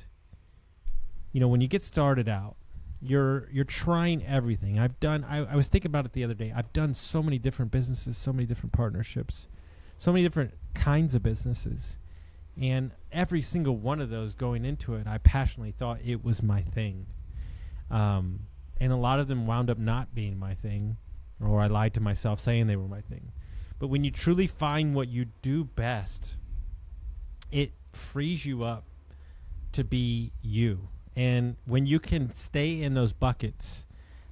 you 1.30 1.38
know 1.38 1.46
when 1.46 1.60
you 1.60 1.68
get 1.68 1.84
started 1.84 2.28
out 2.28 2.56
you're 3.00 3.48
you're 3.52 3.64
trying 3.64 4.26
everything. 4.26 4.76
I've 4.76 4.98
done 4.98 5.22
I, 5.22 5.52
I 5.52 5.54
was 5.54 5.68
thinking 5.68 5.88
about 5.88 6.04
it 6.04 6.14
the 6.14 6.24
other 6.24 6.34
day. 6.34 6.52
I've 6.52 6.72
done 6.72 6.94
so 6.94 7.22
many 7.22 7.38
different 7.38 7.70
businesses 7.70 8.18
so 8.18 8.32
many 8.32 8.44
different 8.44 8.72
partnerships 8.72 9.46
so 9.96 10.10
many 10.10 10.24
different 10.24 10.54
kinds 10.74 11.14
of 11.14 11.22
businesses. 11.22 11.96
And 12.60 12.90
every 13.12 13.40
single 13.40 13.76
one 13.76 14.00
of 14.00 14.10
those 14.10 14.34
going 14.34 14.64
into 14.64 14.94
it 14.94 15.06
i 15.06 15.18
passionately 15.18 15.70
thought 15.70 16.00
it 16.04 16.24
was 16.24 16.42
my 16.42 16.62
thing. 16.62 17.06
Um, 17.88 18.48
and 18.80 18.92
a 18.92 18.96
lot 18.96 19.20
of 19.20 19.28
them 19.28 19.46
wound 19.46 19.70
up 19.70 19.78
not 19.78 20.12
being 20.12 20.40
my 20.40 20.54
thing 20.54 20.96
or 21.44 21.60
i 21.60 21.66
lied 21.66 21.94
to 21.94 22.00
myself 22.00 22.40
saying 22.40 22.66
they 22.66 22.76
were 22.76 22.88
my 22.88 23.00
thing 23.00 23.32
but 23.78 23.88
when 23.88 24.04
you 24.04 24.10
truly 24.10 24.46
find 24.46 24.94
what 24.94 25.08
you 25.08 25.26
do 25.42 25.64
best 25.64 26.36
it 27.50 27.72
frees 27.92 28.44
you 28.44 28.62
up 28.64 28.84
to 29.72 29.84
be 29.84 30.32
you 30.42 30.88
And 31.18 31.56
when 31.66 31.84
you 31.84 31.98
can 31.98 32.32
stay 32.32 32.80
in 32.80 32.94
those 32.94 33.12
buckets 33.12 33.86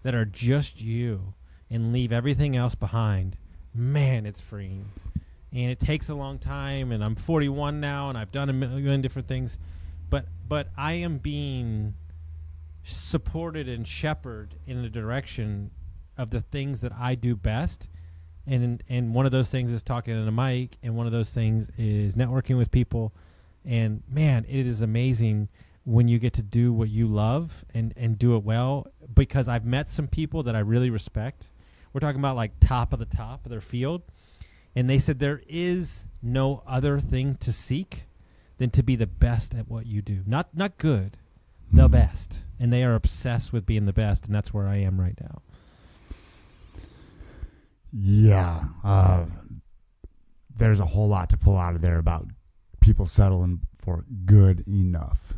that 0.05 0.15
are 0.15 0.25
just 0.25 0.81
you 0.81 1.35
and 1.69 1.93
leave 1.93 2.13
everything 2.13 2.55
else 2.55 2.77
behind, 2.77 3.37
man, 3.75 4.25
it's 4.25 4.41
freeing. 4.41 4.87
And 5.53 5.71
it 5.73 5.81
takes 5.81 6.09
a 6.09 6.15
long 6.15 6.39
time. 6.39 6.93
And 6.93 7.03
I'm 7.03 7.17
41 7.17 7.81
now, 7.81 8.09
and 8.09 8.17
I've 8.17 8.31
done 8.31 8.49
a 8.49 8.53
million 8.53 9.01
different 9.01 9.27
things, 9.27 9.59
but 10.09 10.27
but 10.49 10.69
I 10.77 10.93
am 10.93 11.19
being 11.19 11.95
supported 12.85 13.69
and 13.69 13.85
shepherded 13.85 14.61
in 14.65 14.85
a 14.85 14.89
direction 14.89 15.73
of 16.17 16.31
the 16.31 16.41
things 16.41 16.81
that 16.81 16.93
I 16.93 17.15
do 17.15 17.37
best. 17.37 17.89
And 18.47 18.83
and 18.89 19.15
one 19.15 19.27
of 19.27 19.33
those 19.33 19.51
things 19.51 19.73
is 19.73 19.83
talking 19.83 20.15
to 20.15 20.23
the 20.23 20.31
mic, 20.31 20.77
and 20.83 20.97
one 20.97 21.07
of 21.07 21.13
those 21.13 21.31
things 21.31 21.71
is 21.77 22.15
networking 22.15 22.57
with 22.57 22.71
people. 22.71 23.13
And 23.65 24.03
man, 24.09 24.45
it 24.49 24.67
is 24.67 24.81
amazing 24.83 25.49
when 25.85 26.07
you 26.09 26.19
get 26.19 26.33
to 26.35 26.43
do 26.43 26.73
what 26.73 26.89
you 26.89 27.09
love 27.09 27.65
and 27.75 27.93
and 27.97 28.19
do 28.19 28.37
it 28.37 28.45
well. 28.45 28.87
Because 29.13 29.49
I've 29.49 29.65
met 29.65 29.89
some 29.89 30.07
people 30.07 30.45
that 30.45 30.55
I 30.55 30.61
really 30.61 30.91
respect. 30.91 31.51
We're 31.93 32.01
talking 32.01 32.21
about 32.21 32.37
like 32.37 32.53
top 32.61 32.93
of 32.93 32.99
the 33.01 33.05
top 33.05 33.45
of 33.47 33.51
their 33.51 33.61
field, 33.61 34.03
and 34.77 34.89
they 34.89 35.01
said 35.01 35.19
there 35.19 35.43
is 35.49 36.07
no 36.23 36.63
other 36.67 37.01
thing 37.01 37.35
to 37.37 37.53
seek 37.53 38.05
than 38.59 38.71
to 38.71 38.83
be 38.83 38.95
the 38.97 39.07
best 39.09 39.55
at 39.55 39.69
what 39.69 39.87
you 39.87 40.03
do. 40.03 40.23
Not 40.25 40.57
not 40.57 40.79
good, 40.79 41.17
the 41.73 41.89
Mhm. 41.89 41.93
best. 41.93 42.43
And 42.61 42.73
they 42.73 42.85
are 42.85 42.95
obsessed 42.95 43.53
with 43.53 43.67
being 43.67 43.87
the 43.87 43.93
best, 43.93 44.27
and 44.27 44.35
that's 44.35 44.55
where 44.55 44.69
I 44.69 44.77
am 44.77 45.01
right 45.01 45.19
now. 45.21 45.43
Yeah. 47.99 48.65
Uh, 48.85 49.25
there's 50.55 50.81
a 50.81 50.87
whole 50.87 51.09
lot 51.09 51.31
to 51.31 51.37
pull 51.37 51.57
out 51.57 51.75
of 51.75 51.81
there 51.83 51.99
about 51.99 52.27
people 52.81 53.07
settling 53.07 53.61
for 53.79 54.05
good 54.25 54.65
enough. 54.67 55.35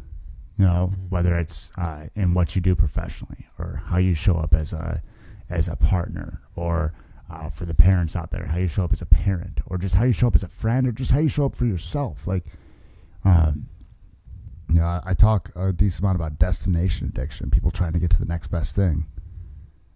You 0.57 0.65
know, 0.67 0.93
Mhm. 0.93 1.09
whether 1.11 1.37
it's 1.37 1.71
uh, 1.79 2.07
in 2.17 2.35
what 2.35 2.57
you 2.57 2.63
do 2.63 2.75
professionally 2.75 3.47
or 3.59 3.83
how 3.87 3.99
you 3.99 4.15
show 4.15 4.37
up 4.37 4.55
as 4.55 4.73
a 4.73 5.03
as 5.49 5.69
a 5.69 5.77
partner 5.77 6.41
or 6.57 6.93
uh, 7.31 7.49
for 7.51 7.65
the 7.65 7.75
parents 7.75 8.17
out 8.17 8.31
there, 8.31 8.47
how 8.47 8.59
you 8.59 8.67
show 8.67 8.85
up 8.85 8.93
as 8.93 9.03
a 9.03 9.07
parent 9.07 9.61
or 9.67 9.79
just 9.79 9.95
how 9.95 10.05
you 10.05 10.13
show 10.13 10.27
up 10.27 10.35
as 10.35 10.43
a 10.43 10.49
friend 10.49 10.87
or 10.87 10.93
just 10.93 11.13
how 11.13 11.21
you 11.21 11.29
show 11.29 11.45
up 11.47 11.55
for 11.55 11.65
yourself. 11.67 12.27
Like, 12.27 12.45
um, 13.25 13.69
you 14.69 14.77
know, 14.81 14.85
I, 14.87 15.03
I 15.07 15.15
talk 15.15 15.51
a 15.55 15.73
decent 15.73 16.01
amount 16.01 16.17
about 16.17 16.39
destination 16.39 17.07
addiction, 17.09 17.51
people 17.51 17.71
trying 17.71 17.93
to 17.93 17.99
get 17.99 18.11
to 18.11 18.19
the 18.19 18.25
next 18.27 18.49
best 18.49 18.75
thing 18.75 19.07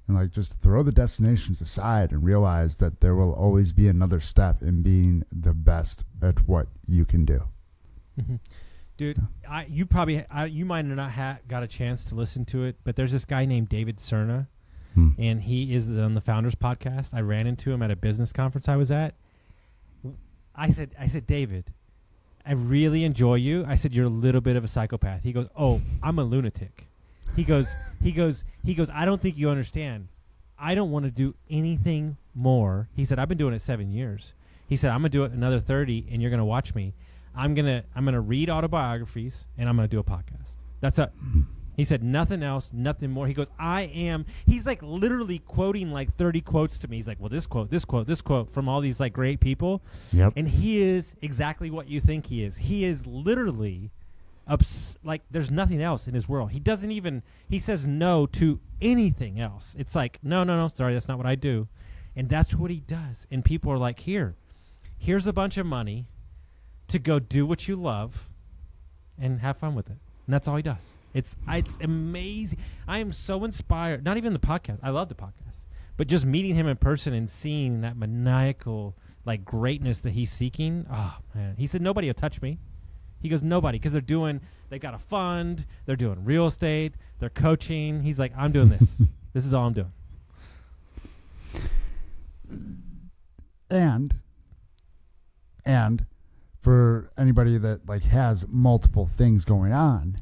and 0.09 0.17
like 0.17 0.31
just 0.31 0.59
throw 0.61 0.83
the 0.83 0.93
destinations 0.93 1.61
aside 1.61 2.11
and 2.13 2.25
realize 2.25 2.79
that 2.79 3.01
there 3.01 3.15
will 3.15 3.33
always 3.33 3.73
be 3.73 3.89
another 3.89 4.21
step 4.21 4.63
in 4.63 4.83
being 4.83 5.25
the 5.31 5.55
best 5.55 6.05
at 6.21 6.47
what 6.49 6.69
you 6.87 7.05
can 7.05 7.25
do. 7.25 7.45
Mhm. 8.21 8.41
Dude, 8.97 9.21
I 9.49 9.65
you 9.67 9.87
probably 9.87 10.25
I, 10.31 10.45
you 10.47 10.65
might 10.65 10.85
have 10.85 10.97
not 10.97 11.13
ha- 11.13 11.39
got 11.49 11.63
a 11.63 11.67
chance 11.67 12.05
to 12.07 12.15
listen 12.15 12.45
to 12.47 12.65
it, 12.65 12.77
but 12.85 12.97
there's 12.97 13.13
this 13.13 13.25
guy 13.25 13.45
named 13.47 13.69
David 13.69 13.97
Senra, 13.99 14.49
Hmm. 14.95 15.11
and 15.19 15.41
he 15.43 15.75
is 15.75 15.89
on 15.99 16.13
the 16.15 16.21
Founders 16.21 16.55
Podcast. 16.55 17.15
I 17.15 17.21
ran 17.21 17.47
into 17.47 17.73
him 17.73 17.83
at 17.83 17.91
a 17.91 17.97
business 17.97 18.33
conference 18.33 18.69
I 18.69 18.77
was 18.77 18.91
at. 18.91 19.15
I 20.55 20.69
said, 20.69 20.95
I 21.01 21.07
said, 21.07 21.27
David, 21.27 21.73
I 22.45 22.53
really 22.53 23.05
enjoy 23.05 23.37
you. 23.37 23.65
I 23.67 23.75
said, 23.77 23.95
you're 23.95 24.05
a 24.07 24.11
little 24.11 24.43
bit 24.43 24.55
of 24.57 24.65
a 24.65 24.69
psychopath. 24.69 25.23
He 25.23 25.33
goes, 25.33 25.49
Oh, 25.57 25.81
I'm 26.03 26.19
a 26.19 26.25
lunatic. 26.25 26.89
He 27.37 27.45
goes, 27.45 27.73
he 28.03 28.13
goes, 28.13 28.45
he 28.65 28.75
goes. 28.75 28.91
I 28.91 29.05
don't 29.05 29.21
think 29.21 29.37
you 29.37 29.49
understand. 29.51 30.09
I 30.59 30.75
don't 30.75 30.91
want 30.91 31.05
to 31.07 31.11
do 31.11 31.35
anything 31.51 32.17
more. 32.35 32.89
He 32.95 33.05
said, 33.05 33.19
I've 33.19 33.29
been 33.29 33.39
doing 33.39 33.55
it 33.55 33.63
seven 33.63 33.91
years. 33.91 34.35
He 34.69 34.77
said, 34.77 34.91
I'm 34.91 35.01
gonna 35.01 35.11
do 35.11 35.25
it 35.25 35.33
another 35.33 35.59
thirty, 35.59 36.07
and 36.11 36.23
you're 36.23 36.31
gonna 36.31 36.45
watch 36.45 36.75
me. 36.75 36.95
I'm 37.35 37.55
gonna, 37.55 37.85
I'm 37.95 38.05
gonna 38.05 38.21
read 38.21 38.49
autobiographies, 38.49 39.47
and 39.59 39.69
I'm 39.69 39.77
gonna 39.77 39.89
do 39.89 39.99
a 39.99 40.05
podcast. 40.05 40.59
That's 40.81 40.99
it. 40.99 41.11
He 41.77 41.85
said 41.85 42.03
nothing 42.03 42.43
else, 42.43 42.71
nothing 42.73 43.11
more. 43.11 43.27
He 43.27 43.35
goes, 43.35 43.51
I 43.59 43.83
am. 43.83 44.27
He's 44.45 44.67
like 44.67 44.83
literally 44.83 45.39
quoting 45.39 45.91
like 45.91 46.15
30 46.15 46.43
quotes 46.43 46.79
to 46.81 46.89
me. 46.89 46.97
He's 46.97 47.09
like, 47.09 47.19
well, 47.19 47.31
this 47.31 47.47
quote, 47.47 47.71
this 47.71 47.85
quote, 47.85 48.07
this 48.07 48.21
quote 48.21 48.53
from 48.53 48.69
all 48.69 48.81
these 48.81 49.01
like 49.01 49.13
great 49.13 49.41
people. 49.41 49.83
Yep. 50.13 50.35
And 50.37 50.47
he 50.47 50.83
is 50.83 51.17
exactly 51.23 51.71
what 51.71 51.89
you 51.89 52.01
think 52.01 52.27
he 52.27 52.45
is. 52.45 52.57
He 52.57 52.85
is 52.85 53.07
literally 53.07 53.91
ups- 54.47 54.97
like 55.03 55.23
there's 55.31 55.51
nothing 55.51 55.81
else 55.81 56.07
in 56.09 56.15
his 56.15 56.29
world. 56.29 56.53
He 56.53 56.61
doesn't 56.61 56.91
even 56.91 57.23
he 57.49 57.59
says 57.59 57.87
no 57.87 58.27
to 58.27 58.61
anything 58.81 59.41
else. 59.41 59.75
It's 59.79 59.95
like, 59.95 60.19
no, 60.23 60.45
no, 60.45 60.59
no, 60.59 60.69
sorry, 60.73 60.95
that's 60.95 61.09
not 61.09 61.19
what 61.19 61.27
I 61.27 61.35
do. 61.35 61.69
And 62.15 62.29
that's 62.29 62.55
what 62.55 62.71
he 62.71 62.81
does. 62.81 63.27
And 63.31 63.45
people 63.45 63.73
are 63.73 63.79
like, 63.79 64.01
"Here. 64.01 64.37
Here's 64.99 65.27
a 65.27 65.33
bunch 65.33 65.57
of 65.57 65.67
money 65.67 66.07
to 66.89 66.99
go 66.99 67.19
do 67.19 67.47
what 67.47 67.67
you 67.67 67.75
love 67.77 68.29
and 69.19 69.41
have 69.41 69.57
fun 69.57 69.75
with 69.75 69.87
it." 69.89 69.97
And 70.27 70.35
that's 70.35 70.47
all 70.47 70.57
he 70.57 70.63
does. 70.63 70.99
It's 71.15 71.37
it's 71.49 71.79
amazing. 71.81 72.59
I 72.87 72.99
am 72.99 73.13
so 73.13 73.45
inspired. 73.45 74.05
Not 74.05 74.17
even 74.17 74.33
the 74.33 74.39
podcast. 74.39 74.79
I 74.83 74.91
love 74.91 75.09
the 75.09 75.15
podcast. 75.15 75.65
But 75.97 76.09
just 76.09 76.25
meeting 76.25 76.55
him 76.55 76.67
in 76.67 76.77
person 76.77 77.13
and 77.15 77.31
seeing 77.31 77.81
that 77.83 77.97
maniacal 77.97 78.97
like 79.25 79.45
greatness 79.45 80.01
that 80.01 80.11
he's 80.11 80.31
seeking. 80.31 80.87
Oh 80.91 81.17
man, 81.35 81.55
he 81.57 81.67
said 81.67 81.81
nobody 81.81 82.09
will 82.09 82.15
touch 82.15 82.43
me. 82.43 82.59
He 83.23 83.29
goes 83.29 83.43
nobody 83.43 83.79
because 83.79 83.93
they're 83.93 84.03
doing. 84.03 84.41
They 84.69 84.79
got 84.79 84.95
a 84.95 84.99
fund. 84.99 85.65
They're 85.87 85.97
doing 85.97 86.25
real 86.25 86.47
estate. 86.47 86.95
They're 87.19 87.31
coaching. 87.31 88.03
He's 88.03 88.19
like, 88.19 88.33
I'm 88.37 88.53
doing 88.53 88.69
this. 88.69 89.03
this 89.33 89.45
is 89.47 89.55
all 89.55 89.67
I'm 89.67 89.73
doing. 89.73 89.93
and 93.71 94.17
and 95.65 96.07
for 96.61 97.11
anybody 97.17 97.57
that 97.59 97.89
like 97.89 98.03
has 98.05 98.47
multiple 98.49 99.07
things 99.07 99.45
going 99.45 99.73
on 99.73 100.21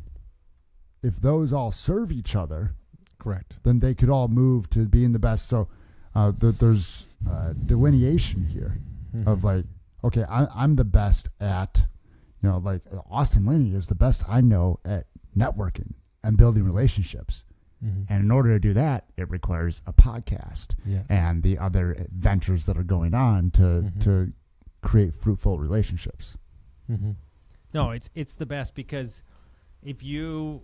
if 1.03 1.17
those 1.21 1.53
all 1.53 1.73
serve 1.73 2.13
each 2.13 2.37
other 2.37 2.75
Correct. 3.19 3.57
then 3.65 3.81
they 3.81 3.95
could 3.95 4.09
all 4.11 4.29
move 4.29 4.71
to 4.71 4.87
being 4.87 5.13
the 5.13 5.19
best 5.19 5.49
so 5.49 5.69
uh, 6.15 6.33
th- 6.39 6.57
there's 6.59 7.07
uh, 7.29 7.53
delineation 7.67 8.47
here 8.47 8.79
Mm-hmm. 9.15 9.27
of 9.29 9.43
like 9.43 9.65
okay 10.05 10.23
I, 10.29 10.47
i'm 10.55 10.77
the 10.77 10.85
best 10.85 11.31
at 11.41 11.87
you 12.43 12.49
know 12.49 12.59
like 12.59 12.83
austin 13.11 13.45
linney 13.47 13.75
is 13.75 13.87
the 13.89 13.95
best 13.95 14.25
i 14.29 14.41
know 14.41 14.79
at 14.85 15.07
networking 15.37 15.95
and 16.23 16.37
building 16.37 16.65
relationships 16.65 17.45
Mhm. 17.85 18.05
and 18.11 18.25
in 18.25 18.31
order 18.31 18.51
to 18.55 18.61
do 18.61 18.75
that 18.75 19.07
it 19.17 19.31
requires 19.31 19.81
a 19.87 19.93
podcast 19.93 20.75
yeah. 20.85 21.03
and 21.09 21.43
the 21.43 21.57
other 21.59 22.07
ventures 22.13 22.67
that 22.67 22.77
are 22.77 22.83
going 22.85 23.15
on 23.15 23.51
to 23.53 23.63
Mhm. 23.63 24.01
to 24.03 24.33
create 24.83 25.15
fruitful 25.15 25.59
relationships. 25.59 26.37
Mm-hmm. 26.91 27.13
No, 27.73 27.91
it's 27.91 28.11
it's 28.15 28.35
the 28.35 28.45
best 28.47 28.75
because 28.75 29.23
if 29.83 30.03
you, 30.03 30.63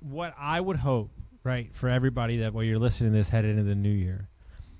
what 0.00 0.34
I 0.38 0.60
would 0.60 0.76
hope, 0.78 1.12
right, 1.44 1.74
for 1.74 1.88
everybody 1.88 2.36
that 2.38 2.52
while 2.54 2.64
you're 2.64 2.78
listening 2.78 3.12
to 3.12 3.18
this 3.18 3.28
headed 3.30 3.52
into 3.52 3.62
the 3.64 3.74
new 3.74 3.88
year, 3.90 4.28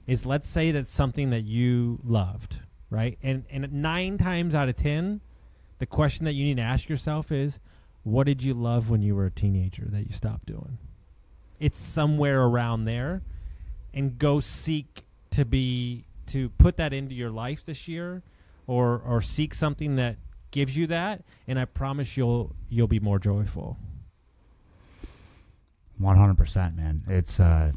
is 0.07 0.27
let's 0.27 0.49
say 0.49 0.71
that's 0.71 0.91
something 0.93 1.31
that 1.31 1.45
you 1.45 1.99
loved, 2.05 2.61
right, 2.91 3.19
and 3.23 3.45
and 3.51 3.73
nine 3.73 4.19
times 4.19 4.55
out 4.55 4.69
of 4.69 4.77
ten, 4.77 5.21
the 5.79 5.87
question 5.87 6.25
that 6.25 6.35
you 6.35 6.45
need 6.45 6.57
to 6.59 6.63
ask 6.63 6.89
yourself 6.89 7.31
is, 7.33 7.59
what 8.03 8.27
did 8.27 8.43
you 8.43 8.55
love 8.55 8.91
when 8.91 9.03
you 9.03 9.15
were 9.15 9.27
a 9.27 9.31
teenager 9.31 9.85
that 9.89 10.07
you 10.07 10.13
stopped 10.13 10.47
doing? 10.47 10.79
It's 11.61 11.81
somewhere 11.81 12.43
around 12.43 12.85
there, 12.85 13.23
and 13.93 14.19
go 14.19 14.41
seek 14.41 15.03
to 15.31 15.45
be 15.45 16.05
to 16.27 16.51
put 16.51 16.77
that 16.77 16.93
into 16.93 17.15
your 17.15 17.31
life 17.31 17.65
this 17.65 17.89
year 17.89 18.23
or 18.67 18.99
or 19.05 19.21
seek 19.21 19.55
something 19.55 19.97
that 19.97 20.17
gives 20.51 20.77
you 20.77 20.87
that 20.87 21.23
and 21.47 21.59
i 21.59 21.65
promise 21.65 22.17
you'll 22.17 22.55
you'll 22.71 22.87
be 22.89 23.01
more 23.01 23.19
joyful 23.19 23.77
One 25.99 26.17
hundred 26.17 26.39
percent, 26.39 26.77
man. 26.77 27.03
It's 27.09 27.41
uh, 27.41 27.73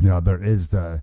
you 0.00 0.08
know, 0.08 0.20
there 0.20 0.42
is 0.42 0.68
the, 0.68 1.02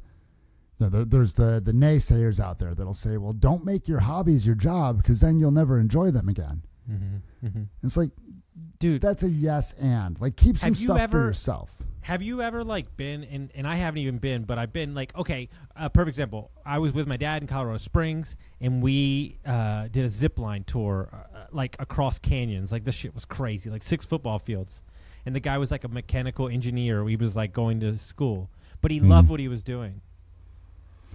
you 0.84 0.90
know, 0.90 0.98
there, 0.98 1.06
there's 1.06 1.34
the 1.36 1.62
the 1.63 1.72
naysayers 1.72 2.40
out 2.40 2.60
there 2.60 2.74
that'll 2.74 2.94
say, 2.94 3.18
well, 3.18 3.34
don't 3.34 3.63
make 3.66 3.88
your 3.88 4.00
hobbies 4.00 4.46
your 4.46 4.56
job 4.56 4.98
because 4.98 5.22
then 5.22 5.40
you'll 5.40 5.52
never 5.52 5.80
enjoy 5.80 6.12
them 6.12 6.28
again. 6.30 6.63
mm-hmm. 6.90 7.48
Mm-hmm. 7.48 7.63
It's 7.84 7.98
like 7.98 8.12
dude 8.80 9.02
that's 9.02 9.24
a 9.24 9.30
yes 9.30 9.74
and 9.74 10.20
like 10.22 10.36
keep 10.36 10.58
some 10.58 10.74
Have 10.74 10.80
you 10.80 10.86
stuff 10.86 11.00
ever- 11.00 11.12
for 11.22 11.25
yourself. 11.28 11.72
have 12.02 12.22
you 12.22 12.42
ever 12.42 12.63
like 12.63 12.96
been 12.98 13.24
and, 13.24 13.50
and 13.56 13.66
i 13.66 13.75
haven't 13.75 13.98
even 14.00 14.18
been 14.20 14.44
but 14.44 14.60
i've 14.60 14.72
been 14.74 14.94
like 14.94 15.16
okay 15.18 15.50
a 15.75 15.90
perfect 15.90 16.10
example 16.10 16.52
i 16.66 16.78
was 16.78 16.94
with 16.94 17.08
my 17.08 17.18
dad 17.18 17.42
in 17.42 17.48
colorado 17.48 17.78
springs 17.78 18.36
and 18.62 18.84
we 18.84 19.40
uh, 19.46 19.88
did 19.90 20.06
a 20.06 20.10
zip 20.10 20.38
line 20.38 20.63
tour 20.66 21.10
uh, 21.13 21.46
like 21.52 21.75
across 21.80 22.20
canyons 22.20 22.72
like 22.72 22.84
this 22.84 22.94
shit 22.96 23.13
was 23.16 23.25
crazy 23.25 23.70
like 23.72 23.82
six 23.84 24.06
football 24.06 24.38
fields 24.38 24.82
and 25.25 25.34
the 25.36 25.40
guy 25.40 25.58
was 25.58 25.72
like 25.72 25.84
a 25.84 25.88
mechanical 25.88 26.48
engineer 26.48 27.04
he 27.08 27.16
was 27.16 27.36
like 27.36 27.54
going 27.54 27.80
to 27.80 27.98
school 27.98 28.50
but 28.82 28.92
he 28.92 29.00
Mhm. 29.00 29.10
loved 29.10 29.30
what 29.30 29.40
he 29.40 29.48
was 29.48 29.63
doing 29.63 30.02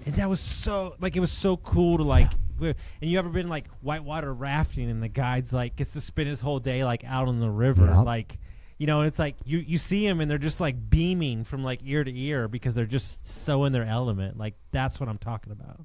and 0.08 0.16
that 0.16 0.28
was 0.28 0.40
so 0.40 0.96
like 1.00 1.14
it 1.16 1.20
was 1.20 1.30
so 1.32 1.56
cool 1.56 1.98
to 1.98 2.02
like 2.02 2.32
and 2.60 2.74
you 3.00 3.18
ever 3.18 3.28
been 3.28 3.48
like 3.48 3.68
whitewater 3.82 4.32
rafting 4.34 4.90
and 4.90 5.02
the 5.02 5.08
guide's 5.08 5.52
like 5.52 5.76
gets 5.76 5.92
to 5.92 6.00
spend 6.00 6.28
his 6.28 6.40
whole 6.40 6.58
day 6.58 6.84
like 6.84 7.04
out 7.04 7.28
on 7.28 7.38
the 7.40 7.48
river 7.50 7.86
Yep. 7.86 8.04
like 8.04 8.38
you 8.78 8.86
know 8.86 8.98
and 8.98 9.06
it's 9.08 9.18
like 9.18 9.36
you 9.44 9.58
you 9.58 9.78
see 9.78 10.06
them 10.06 10.20
and 10.20 10.30
they're 10.30 10.38
just 10.38 10.60
like 10.60 10.90
beaming 10.90 11.44
from 11.44 11.62
like 11.62 11.80
ear 11.84 12.02
to 12.02 12.12
ear 12.18 12.48
because 12.48 12.74
they're 12.74 12.86
just 12.86 13.28
so 13.28 13.64
in 13.64 13.72
their 13.72 13.84
element 13.86 14.36
like 14.38 14.54
that's 14.72 14.98
what 14.98 15.08
i'm 15.08 15.18
talking 15.18 15.52
about 15.52 15.80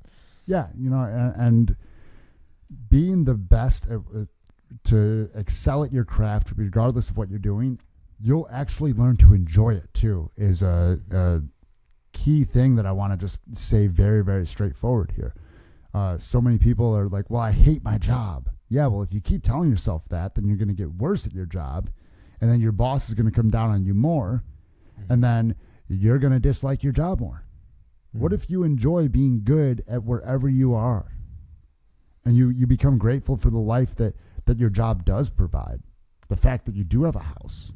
Yeah, 0.46 0.68
you 0.76 0.90
know, 0.90 1.02
and, 1.02 1.36
and 1.36 1.76
being 2.90 3.26
the 3.26 3.36
best 3.36 3.88
at, 3.88 3.98
uh, 4.16 4.26
to 4.86 5.30
excel 5.36 5.84
at 5.84 5.94
your 5.94 6.04
craft, 6.06 6.52
regardless 6.56 7.10
of 7.10 7.18
what 7.18 7.30
you're 7.30 7.40
doing, 7.40 7.80
you'll 8.20 8.48
actually 8.52 8.94
learn 8.94 9.16
to 9.18 9.34
enjoy 9.34 9.74
it 9.76 9.94
too. 9.94 10.32
Is 10.36 10.62
a, 10.64 11.00
a 11.12 11.42
key 12.14 12.44
thing 12.44 12.76
that 12.76 12.86
I 12.86 12.92
want 12.92 13.14
to 13.14 13.18
just 13.18 13.42
say 13.54 13.88
very 13.88 14.24
very 14.24 14.46
straightforward 14.46 15.14
here. 15.16 15.34
Uh, 15.94 16.18
so 16.18 16.42
many 16.42 16.58
people 16.58 16.96
are 16.96 17.08
like, 17.08 17.30
"Well, 17.30 17.42
I 17.42 17.52
hate 17.52 17.84
my 17.84 17.98
job." 17.98 18.50
Yeah, 18.70 18.88
well, 18.88 19.04
if 19.04 19.14
you 19.14 19.22
keep 19.22 19.44
telling 19.44 19.70
yourself 19.70 20.04
that, 20.10 20.34
then 20.34 20.48
you're 20.48 20.58
going 20.58 20.68
to 20.70 20.74
get 20.74 20.94
worse 20.94 21.28
at 21.28 21.34
your 21.34 21.46
job, 21.46 21.90
and 22.42 22.50
then 22.50 22.60
your 22.60 22.72
boss 22.72 23.08
is 23.08 23.14
going 23.14 23.30
to 23.30 23.32
come 23.32 23.52
down 23.52 23.70
on 23.70 23.86
you 23.86 23.94
more, 23.94 24.44
and 25.10 25.24
then 25.24 25.56
you're 25.88 26.18
going 26.18 26.34
to 26.34 26.40
dislike 26.40 26.84
your 26.84 26.94
job 26.94 27.20
more. 27.20 27.46
What 28.12 28.32
if 28.32 28.50
you 28.50 28.64
enjoy 28.64 29.08
being 29.08 29.42
good 29.44 29.84
at 29.88 30.04
wherever 30.04 30.48
you 30.48 30.74
are? 30.74 31.16
And 32.26 32.38
you, 32.38 32.50
you 32.50 32.68
become 32.68 32.98
grateful 32.98 33.38
for 33.38 33.50
the 33.50 33.58
life 33.58 33.96
that, 33.96 34.16
that 34.46 34.60
your 34.60 34.70
job 34.70 35.04
does 35.04 35.30
provide. 35.30 35.82
The 36.30 36.38
fact 36.38 36.66
that 36.66 36.76
you 36.76 36.84
do 36.84 37.04
have 37.04 37.16
a 37.16 37.20
house. 37.20 37.74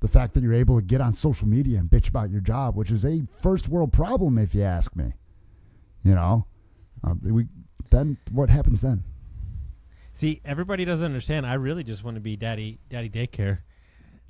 The 0.00 0.08
fact 0.08 0.34
that 0.34 0.42
you're 0.42 0.54
able 0.54 0.78
to 0.78 0.84
get 0.84 1.00
on 1.00 1.12
social 1.12 1.48
media 1.48 1.78
and 1.78 1.88
bitch 1.88 2.08
about 2.08 2.30
your 2.30 2.40
job, 2.40 2.76
which 2.76 2.90
is 2.90 3.04
a 3.04 3.22
first 3.40 3.68
world 3.68 3.92
problem, 3.92 4.38
if 4.38 4.54
you 4.54 4.62
ask 4.62 4.94
me. 4.94 5.14
You 6.04 6.14
know, 6.14 6.46
um, 7.02 7.20
we 7.22 7.46
then 7.90 8.18
what 8.30 8.50
happens 8.50 8.82
then? 8.82 9.04
See, 10.12 10.40
everybody 10.44 10.84
doesn't 10.84 11.04
understand. 11.04 11.46
I 11.46 11.54
really 11.54 11.84
just 11.84 12.04
want 12.04 12.14
to 12.14 12.20
be 12.20 12.36
daddy, 12.36 12.78
daddy 12.88 13.10
daycare. 13.10 13.58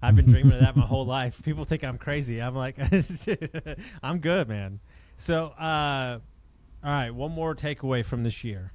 I've 0.02 0.16
been 0.16 0.26
dreaming 0.26 0.52
of 0.52 0.60
that 0.60 0.76
my 0.76 0.84
whole 0.84 1.06
life. 1.18 1.42
People 1.42 1.64
think 1.64 1.84
I'm 1.84 1.96
crazy. 1.98 2.40
I'm 2.40 2.54
like, 2.54 2.76
I'm 4.02 4.18
good, 4.18 4.48
man. 4.48 4.80
So, 5.16 5.46
uh, 5.46 6.18
all 6.84 6.90
right, 6.90 7.10
one 7.10 7.32
more 7.32 7.54
takeaway 7.54 8.04
from 8.04 8.24
this 8.24 8.44
year. 8.44 8.72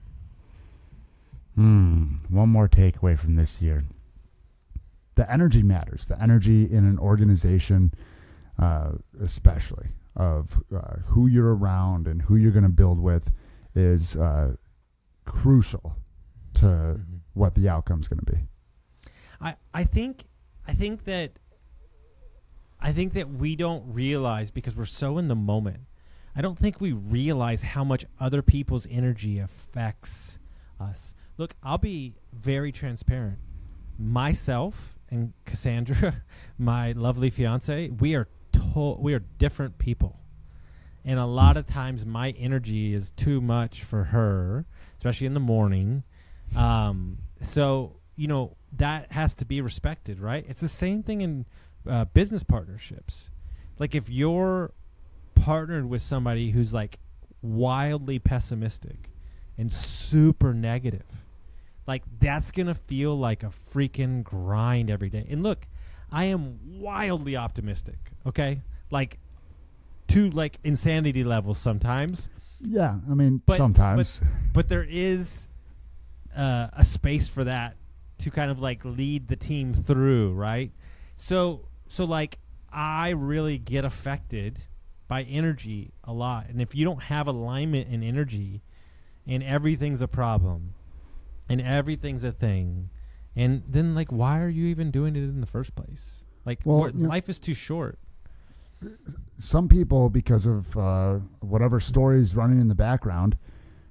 Hmm. 1.55 2.15
One 2.29 2.49
more 2.49 2.67
takeaway 2.67 3.17
from 3.17 3.35
this 3.35 3.61
year. 3.61 3.83
The 5.21 5.31
energy 5.31 5.61
matters. 5.61 6.07
The 6.07 6.19
energy 6.19 6.63
in 6.63 6.83
an 6.83 6.97
organization, 6.97 7.93
uh, 8.57 8.93
especially 9.21 9.89
of 10.15 10.63
uh, 10.75 10.95
who 11.09 11.27
you're 11.27 11.55
around 11.55 12.07
and 12.07 12.23
who 12.23 12.35
you're 12.35 12.51
going 12.51 12.63
to 12.63 12.69
build 12.69 12.99
with, 12.99 13.31
is 13.75 14.15
uh, 14.15 14.55
crucial 15.23 15.95
to 16.55 17.01
what 17.35 17.53
the 17.53 17.69
outcome's 17.69 18.07
going 18.07 18.17
to 18.25 18.31
be. 18.31 18.39
I, 19.39 19.57
I 19.71 19.83
think 19.83 20.23
I 20.67 20.73
think 20.73 21.03
that 21.03 21.33
I 22.79 22.91
think 22.91 23.13
that 23.13 23.29
we 23.29 23.55
don't 23.55 23.93
realize 23.93 24.49
because 24.49 24.75
we're 24.75 24.85
so 24.85 25.19
in 25.19 25.27
the 25.27 25.35
moment. 25.35 25.81
I 26.35 26.41
don't 26.41 26.57
think 26.57 26.81
we 26.81 26.93
realize 26.93 27.61
how 27.61 27.83
much 27.83 28.07
other 28.19 28.41
people's 28.41 28.87
energy 28.89 29.37
affects 29.37 30.39
us. 30.79 31.13
Look, 31.37 31.53
I'll 31.61 31.77
be 31.77 32.15
very 32.33 32.71
transparent. 32.71 33.37
Myself 33.99 34.97
and 35.11 35.33
Cassandra, 35.45 36.23
my 36.57 36.93
lovely 36.93 37.29
fiance, 37.29 37.89
we 37.89 38.15
are 38.15 38.27
to- 38.53 38.97
we 38.99 39.13
are 39.13 39.19
different 39.19 39.77
people. 39.77 40.17
And 41.03 41.19
a 41.19 41.25
lot 41.25 41.57
of 41.57 41.65
times 41.65 42.05
my 42.05 42.29
energy 42.31 42.93
is 42.93 43.11
too 43.11 43.41
much 43.41 43.83
for 43.83 44.05
her, 44.05 44.65
especially 44.97 45.27
in 45.27 45.33
the 45.33 45.39
morning. 45.39 46.03
Um, 46.55 47.17
so, 47.41 47.97
you 48.15 48.27
know, 48.27 48.55
that 48.77 49.11
has 49.11 49.35
to 49.35 49.45
be 49.45 49.61
respected, 49.61 50.19
right? 50.19 50.45
It's 50.47 50.61
the 50.61 50.67
same 50.67 51.01
thing 51.03 51.21
in 51.21 51.45
uh, 51.89 52.05
business 52.05 52.43
partnerships. 52.43 53.29
Like 53.79 53.95
if 53.95 54.09
you're 54.09 54.73
partnered 55.33 55.89
with 55.89 56.03
somebody 56.03 56.51
who's 56.51 56.73
like 56.73 56.99
wildly 57.41 58.19
pessimistic 58.19 59.09
and 59.57 59.71
super 59.71 60.53
negative, 60.53 61.20
like 61.91 62.03
that's 62.19 62.51
going 62.51 62.67
to 62.67 62.73
feel 62.73 63.17
like 63.19 63.43
a 63.43 63.51
freaking 63.73 64.23
grind 64.23 64.89
every 64.89 65.09
day. 65.09 65.25
And 65.29 65.43
look, 65.43 65.67
I 66.09 66.25
am 66.25 66.57
wildly 66.79 67.35
optimistic, 67.35 67.97
okay? 68.25 68.61
Like 68.89 69.19
to 70.07 70.29
like 70.29 70.57
insanity 70.63 71.25
levels 71.25 71.57
sometimes. 71.57 72.29
Yeah, 72.61 72.99
I 73.09 73.13
mean, 73.13 73.41
But- 73.45 73.57
sometimes. 73.57 74.21
but 74.53 74.69
there 74.69 74.85
is 74.89 75.49
uh, 76.33 76.67
a 76.71 76.85
space 76.85 77.27
for 77.27 77.43
that 77.43 77.75
to 78.19 78.31
kind 78.31 78.49
of 78.51 78.61
like 78.61 78.85
lead 78.85 79.27
the 79.27 79.35
team 79.35 79.73
through, 79.73 80.31
right? 80.33 80.71
So, 81.17 81.65
so 81.89 82.05
like 82.05 82.37
I 82.71 83.09
really 83.09 83.57
get 83.57 83.83
affected 83.83 84.59
by 85.09 85.23
energy 85.23 85.91
a 86.05 86.13
lot, 86.13 86.47
and 86.47 86.61
if 86.61 86.73
you 86.73 86.85
don't 86.85 87.03
have 87.03 87.27
alignment 87.27 87.89
in 87.89 88.01
energy, 88.01 88.61
and 89.27 89.43
everything's 89.43 90.01
a 90.01 90.07
problem, 90.07 90.73
and 91.51 91.61
everything's 91.61 92.23
a 92.23 92.31
thing, 92.31 92.89
and 93.35 93.63
then 93.67 93.93
like 93.95 94.11
why 94.11 94.39
are 94.39 94.49
you 94.49 94.65
even 94.67 94.91
doing 94.91 95.15
it 95.15 95.23
in 95.23 95.41
the 95.41 95.47
first 95.47 95.75
place? 95.75 96.23
Like, 96.45 96.61
Well, 96.65 96.87
you 96.89 96.93
know- 97.03 97.09
life 97.09 97.29
is 97.29 97.39
too 97.39 97.53
short. 97.53 97.99
some 99.37 99.67
people, 99.67 100.09
because 100.09 100.45
of 100.45 100.75
uh, 100.77 101.19
whatever 101.39 101.79
stories 101.79 102.35
running 102.35 102.59
in 102.59 102.67
the 102.67 102.75
background, 102.75 103.37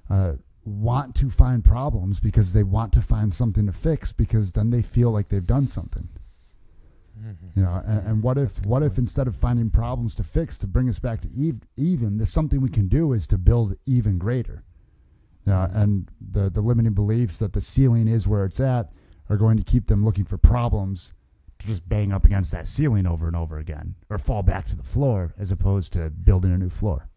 uh, 0.09 0.33
want 0.65 1.15
to 1.15 1.29
find 1.29 1.63
problems 1.63 2.19
because 2.19 2.53
they 2.53 2.63
want 2.63 2.91
to 2.93 3.01
find 3.01 3.33
something 3.33 3.65
to 3.65 3.71
fix 3.71 4.11
because 4.11 4.51
then 4.51 4.69
they 4.69 4.81
feel 4.81 5.09
like 5.11 5.29
they've 5.29 5.45
done 5.47 5.67
something. 5.67 6.09
You 7.55 7.61
know, 7.63 7.83
and, 7.85 8.07
and 8.07 8.23
what 8.23 8.37
if 8.39 8.65
what 8.65 8.81
if 8.81 8.97
instead 8.97 9.27
of 9.27 9.35
finding 9.35 9.69
problems 9.69 10.15
to 10.15 10.23
fix 10.23 10.57
to 10.57 10.67
bring 10.67 10.89
us 10.89 10.97
back 10.97 11.21
to 11.21 11.29
ev- 11.47 11.61
even, 11.77 12.17
there's 12.17 12.33
something 12.33 12.59
we 12.61 12.69
can 12.69 12.87
do 12.87 13.13
is 13.13 13.27
to 13.27 13.37
build 13.37 13.75
even 13.85 14.17
greater. 14.17 14.63
You 15.45 15.53
know, 15.53 15.67
and 15.71 16.09
the 16.19 16.49
the 16.49 16.61
limiting 16.61 16.93
beliefs 16.93 17.37
that 17.37 17.53
the 17.53 17.61
ceiling 17.61 18.07
is 18.07 18.27
where 18.27 18.45
it's 18.45 18.59
at 18.59 18.91
are 19.29 19.37
going 19.37 19.57
to 19.57 19.63
keep 19.63 19.87
them 19.87 20.03
looking 20.05 20.25
for 20.25 20.37
problems 20.37 21.13
to 21.59 21.67
just 21.67 21.87
bang 21.87 22.11
up 22.11 22.25
against 22.25 22.51
that 22.51 22.67
ceiling 22.67 23.05
over 23.05 23.27
and 23.27 23.35
over 23.35 23.57
again, 23.57 23.95
or 24.09 24.17
fall 24.17 24.43
back 24.43 24.65
to 24.65 24.75
the 24.75 24.83
floor 24.83 25.33
as 25.37 25.51
opposed 25.51 25.93
to 25.93 26.09
building 26.09 26.51
a 26.51 26.57
new 26.57 26.69
floor. 26.69 27.07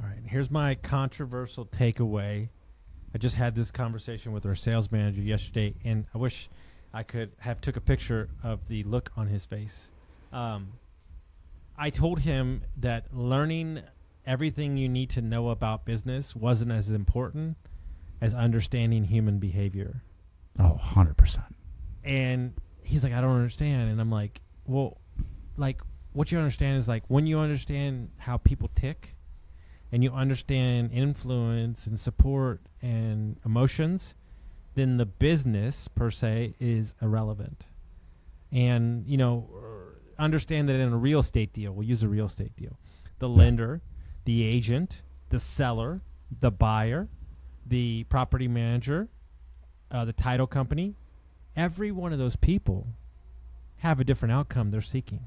All 0.00 0.08
right, 0.08 0.18
here's 0.26 0.50
my 0.50 0.74
controversial 0.74 1.64
takeaway. 1.64 2.50
I 3.14 3.18
just 3.18 3.36
had 3.36 3.54
this 3.54 3.70
conversation 3.70 4.32
with 4.32 4.44
our 4.44 4.54
sales 4.54 4.92
manager 4.92 5.22
yesterday, 5.22 5.74
and 5.84 6.04
I 6.14 6.18
wish 6.18 6.50
I 6.92 7.02
could 7.02 7.32
have 7.38 7.60
took 7.62 7.76
a 7.76 7.80
picture 7.80 8.28
of 8.42 8.68
the 8.68 8.84
look 8.84 9.10
on 9.16 9.26
his 9.26 9.46
face. 9.46 9.90
Um, 10.32 10.74
I 11.78 11.90
told 11.90 12.20
him 12.20 12.62
that 12.76 13.14
learning 13.14 13.82
everything 14.26 14.76
you 14.76 14.88
need 14.88 15.10
to 15.10 15.22
know 15.22 15.50
about 15.50 15.84
business 15.84 16.34
wasn't 16.34 16.72
as 16.72 16.90
important 16.90 17.56
as 18.20 18.34
understanding 18.34 19.04
human 19.04 19.38
behavior. 19.38 20.02
Oh, 20.58 20.78
100%. 20.82 21.42
And 22.04 22.54
he's 22.82 23.04
like, 23.04 23.12
I 23.12 23.20
don't 23.20 23.36
understand. 23.36 23.90
And 23.90 24.00
I'm 24.00 24.10
like, 24.10 24.40
well, 24.64 24.98
like, 25.56 25.80
what 26.12 26.32
you 26.32 26.38
understand 26.38 26.78
is 26.78 26.88
like 26.88 27.02
when 27.08 27.26
you 27.26 27.38
understand 27.38 28.10
how 28.16 28.38
people 28.38 28.70
tick 28.74 29.16
and 29.92 30.02
you 30.02 30.10
understand 30.12 30.90
influence 30.92 31.86
and 31.86 32.00
support 32.00 32.62
and 32.80 33.38
emotions, 33.44 34.14
then 34.74 34.96
the 34.96 35.06
business 35.06 35.88
per 35.88 36.10
se 36.10 36.54
is 36.58 36.94
irrelevant. 37.02 37.66
And, 38.50 39.06
you 39.06 39.16
know, 39.16 39.48
understand 40.18 40.68
that 40.68 40.76
in 40.76 40.92
a 40.92 40.96
real 40.96 41.20
estate 41.20 41.52
deal, 41.52 41.72
we'll 41.72 41.86
use 41.86 42.02
a 42.02 42.08
real 42.08 42.26
estate 42.26 42.56
deal, 42.56 42.78
the 43.18 43.28
lender, 43.28 43.82
the 44.26 44.44
agent, 44.44 45.02
the 45.30 45.40
seller, 45.40 46.02
the 46.40 46.50
buyer, 46.50 47.08
the 47.64 48.04
property 48.04 48.48
manager, 48.48 49.08
uh, 49.90 50.04
the 50.04 50.12
title 50.12 50.46
company, 50.46 50.94
every 51.56 51.90
one 51.90 52.12
of 52.12 52.18
those 52.18 52.36
people 52.36 52.88
have 53.78 53.98
a 53.98 54.04
different 54.04 54.32
outcome 54.32 54.70
they're 54.70 54.80
seeking. 54.80 55.26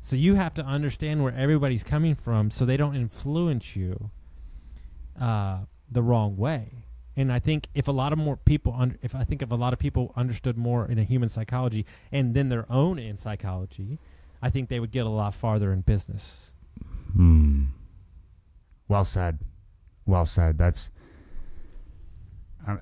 So 0.00 0.16
you 0.16 0.34
have 0.34 0.54
to 0.54 0.64
understand 0.64 1.22
where 1.22 1.34
everybody's 1.34 1.82
coming 1.82 2.14
from 2.14 2.50
so 2.50 2.64
they 2.64 2.76
don't 2.76 2.94
influence 2.94 3.74
you 3.74 4.10
uh, 5.20 5.60
the 5.90 6.02
wrong 6.02 6.36
way. 6.36 6.84
And 7.16 7.32
I 7.32 7.38
think 7.38 7.68
if 7.74 7.88
a 7.88 7.92
lot 7.92 8.12
of 8.12 8.18
more 8.18 8.36
people, 8.36 8.74
under, 8.76 8.96
if 9.02 9.14
I 9.14 9.24
think 9.24 9.42
if 9.42 9.50
a 9.50 9.54
lot 9.54 9.72
of 9.72 9.78
people 9.78 10.12
understood 10.16 10.56
more 10.56 10.86
in 10.86 10.98
a 10.98 11.04
human 11.04 11.28
psychology 11.28 11.86
and 12.10 12.34
then 12.34 12.48
their 12.48 12.70
own 12.70 12.98
in 12.98 13.16
psychology, 13.16 13.98
I 14.42 14.50
think 14.50 14.68
they 14.68 14.80
would 14.80 14.90
get 14.90 15.06
a 15.06 15.10
lot 15.10 15.34
farther 15.34 15.72
in 15.72 15.82
business. 15.82 16.52
Hmm. 17.14 17.64
Well 18.88 19.04
said. 19.04 19.38
Well 20.06 20.24
said. 20.24 20.58
That's. 20.58 20.90
I 22.66 22.76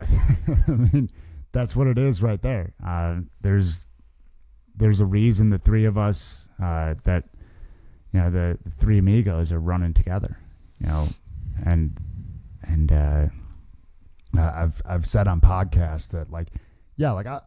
mean, 0.68 1.10
that's 1.52 1.74
what 1.74 1.86
it 1.86 1.98
is 1.98 2.22
right 2.22 2.40
there. 2.42 2.74
Uh, 2.84 3.20
there's, 3.40 3.84
there's 4.76 5.00
a 5.00 5.06
reason 5.06 5.50
the 5.50 5.58
three 5.58 5.86
of 5.86 5.96
us 5.96 6.48
uh, 6.62 6.94
that, 7.04 7.24
you 8.12 8.20
know, 8.20 8.30
the, 8.30 8.58
the 8.62 8.70
three 8.70 8.98
amigos 8.98 9.52
are 9.52 9.60
running 9.60 9.94
together. 9.94 10.38
You 10.80 10.86
know, 10.86 11.06
and 11.64 11.98
and 12.62 12.90
uh, 12.90 13.26
uh, 14.36 14.52
I've 14.54 14.82
I've 14.84 15.06
said 15.06 15.28
on 15.28 15.40
podcasts 15.40 16.08
that 16.10 16.30
like, 16.30 16.48
yeah, 16.96 17.12
like 17.12 17.26
I. 17.26 17.40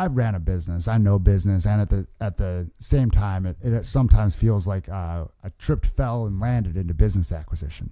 I 0.00 0.06
ran 0.06 0.34
a 0.34 0.40
business. 0.40 0.88
I 0.88 0.96
know 0.96 1.18
business, 1.18 1.66
and 1.66 1.78
at 1.82 1.90
the 1.90 2.06
at 2.22 2.38
the 2.38 2.70
same 2.78 3.10
time, 3.10 3.44
it, 3.44 3.58
it 3.60 3.84
sometimes 3.84 4.34
feels 4.34 4.66
like 4.66 4.88
uh, 4.88 5.26
I 5.44 5.50
tripped, 5.58 5.88
fell, 5.88 6.24
and 6.24 6.40
landed 6.40 6.74
into 6.74 6.94
business 6.94 7.30
acquisition. 7.30 7.90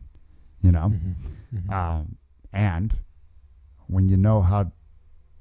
You 0.63 0.73
know, 0.73 0.93
um, 1.71 2.17
and 2.51 2.97
when 3.89 4.09
you 4.09 4.17
know 4.17 4.41
how 4.41 4.73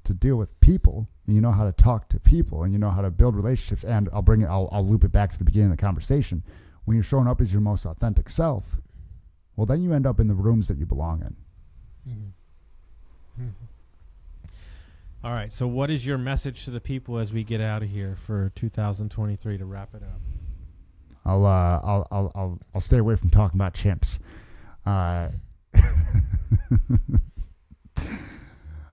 to 0.04 0.12
deal 0.12 0.36
with 0.36 0.60
people 0.60 1.08
and 1.26 1.34
you 1.34 1.40
know 1.40 1.52
how 1.52 1.64
to 1.64 1.72
talk 1.72 2.08
to 2.10 2.20
people 2.20 2.62
and 2.62 2.72
you 2.74 2.78
know 2.78 2.90
how 2.90 3.00
to 3.00 3.10
build 3.10 3.34
relationships 3.34 3.84
and 3.84 4.08
I'll 4.12 4.22
bring 4.22 4.42
it 4.42 4.46
I'll, 4.46 4.68
I'll 4.72 4.86
loop 4.86 5.04
it 5.04 5.12
back 5.12 5.32
to 5.32 5.38
the 5.38 5.44
beginning 5.44 5.70
of 5.70 5.76
the 5.76 5.82
conversation 5.82 6.42
when 6.84 6.96
you're 6.96 7.04
showing 7.04 7.26
up 7.26 7.40
as 7.42 7.52
your 7.52 7.60
most 7.60 7.84
authentic 7.84 8.30
self 8.30 8.80
well 9.54 9.66
then 9.66 9.82
you 9.82 9.92
end 9.92 10.06
up 10.06 10.18
in 10.18 10.28
the 10.28 10.34
rooms 10.34 10.68
that 10.68 10.78
you 10.78 10.86
belong 10.86 11.20
in 11.20 11.36
Mm-hmm. 12.08 13.42
Mm-hmm. 13.42 13.64
All 15.24 15.32
right. 15.32 15.52
So, 15.52 15.66
what 15.66 15.90
is 15.90 16.06
your 16.06 16.18
message 16.18 16.64
to 16.64 16.70
the 16.70 16.80
people 16.80 17.18
as 17.18 17.32
we 17.32 17.42
get 17.42 17.60
out 17.60 17.82
of 17.82 17.88
here 17.88 18.14
for 18.14 18.52
2023 18.54 19.58
to 19.58 19.64
wrap 19.64 19.94
it 19.94 20.02
up? 20.02 20.20
I'll 21.28 21.44
uh 21.44 21.80
I'll 21.82 22.06
I'll 22.10 22.32
I'll, 22.34 22.58
I'll 22.74 22.80
stay 22.80 22.96
away 22.98 23.14
from 23.16 23.28
talking 23.30 23.58
about 23.58 23.74
chimps 23.74 24.18
uh 24.86 25.28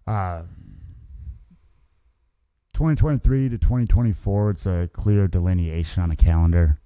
uh 0.06 0.42
2023 2.74 3.50
to 3.50 3.58
2024 3.58 4.50
it's 4.50 4.66
a 4.66 4.90
clear 4.92 5.30
delineation 5.30 6.04
on 6.04 6.12
a 6.12 6.16
calendar 6.18 6.82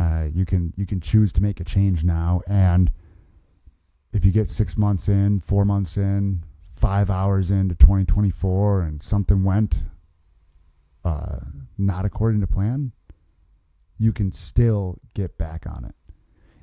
uh, 0.00 0.26
you 0.32 0.46
can 0.46 0.72
you 0.76 0.86
can 0.86 1.00
choose 1.00 1.32
to 1.32 1.42
make 1.42 1.58
a 1.58 1.64
change 1.64 2.04
now 2.04 2.40
and 2.46 2.92
if 4.12 4.24
you 4.24 4.30
get 4.30 4.48
six 4.48 4.76
months 4.76 5.08
in 5.08 5.40
four 5.40 5.64
months 5.64 5.96
in 5.96 6.44
five 6.78 7.10
hours 7.10 7.50
into 7.50 7.74
2024 7.74 8.82
and 8.82 9.02
something 9.02 9.42
went 9.44 9.76
uh, 11.04 11.40
not 11.76 12.04
according 12.04 12.40
to 12.40 12.46
plan 12.46 12.92
you 13.98 14.12
can 14.12 14.30
still 14.30 15.00
get 15.14 15.36
back 15.38 15.66
on 15.66 15.84
it 15.84 15.94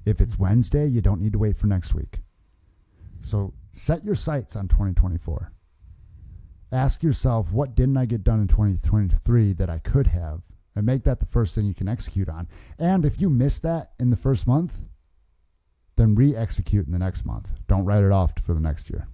if 0.06 0.21
it's 0.21 0.39
wednesday 0.39 0.88
you 0.88 1.01
don't 1.01 1.21
need 1.21 1.34
to 1.34 1.39
wait 1.39 1.58
for 1.58 1.67
next 1.67 1.93
week 1.93 2.19
so 3.21 3.54
set 3.71 4.06
your 4.06 4.15
sights 4.15 4.56
on 4.56 4.67
2024 4.67 5.51
ask 6.71 7.04
yourself 7.04 7.51
what 7.51 7.75
didn't 7.75 7.97
I 7.97 8.06
get 8.06 8.23
done 8.23 8.41
in 8.41 8.47
2023 8.47 9.54
that 9.54 9.69
I 9.69 9.80
could 9.80 10.08
have 10.08 10.41
and 10.75 10.86
make 10.86 11.04
that 11.04 11.19
the 11.19 11.25
first 11.25 11.56
thing 11.56 11.65
you 11.65 11.73
can 11.73 11.88
execute 11.88 12.28
on. 12.30 12.47
And 12.78 13.06
if 13.06 13.21
you 13.21 13.30
miss 13.30 13.60
that 13.62 13.91
in 13.97 14.10
the 14.10 14.17
first 14.17 14.45
month, 14.45 14.82
then 15.95 16.15
re-execute 16.15 16.86
in 16.86 16.91
the 16.91 16.99
next 16.99 17.25
month. 17.25 17.54
Don't 17.67 17.86
write 17.86 18.04
it 18.04 18.12
off 18.12 18.34
for 18.43 18.54
the 18.54 18.62
next 18.62 18.89
year. 18.89 19.08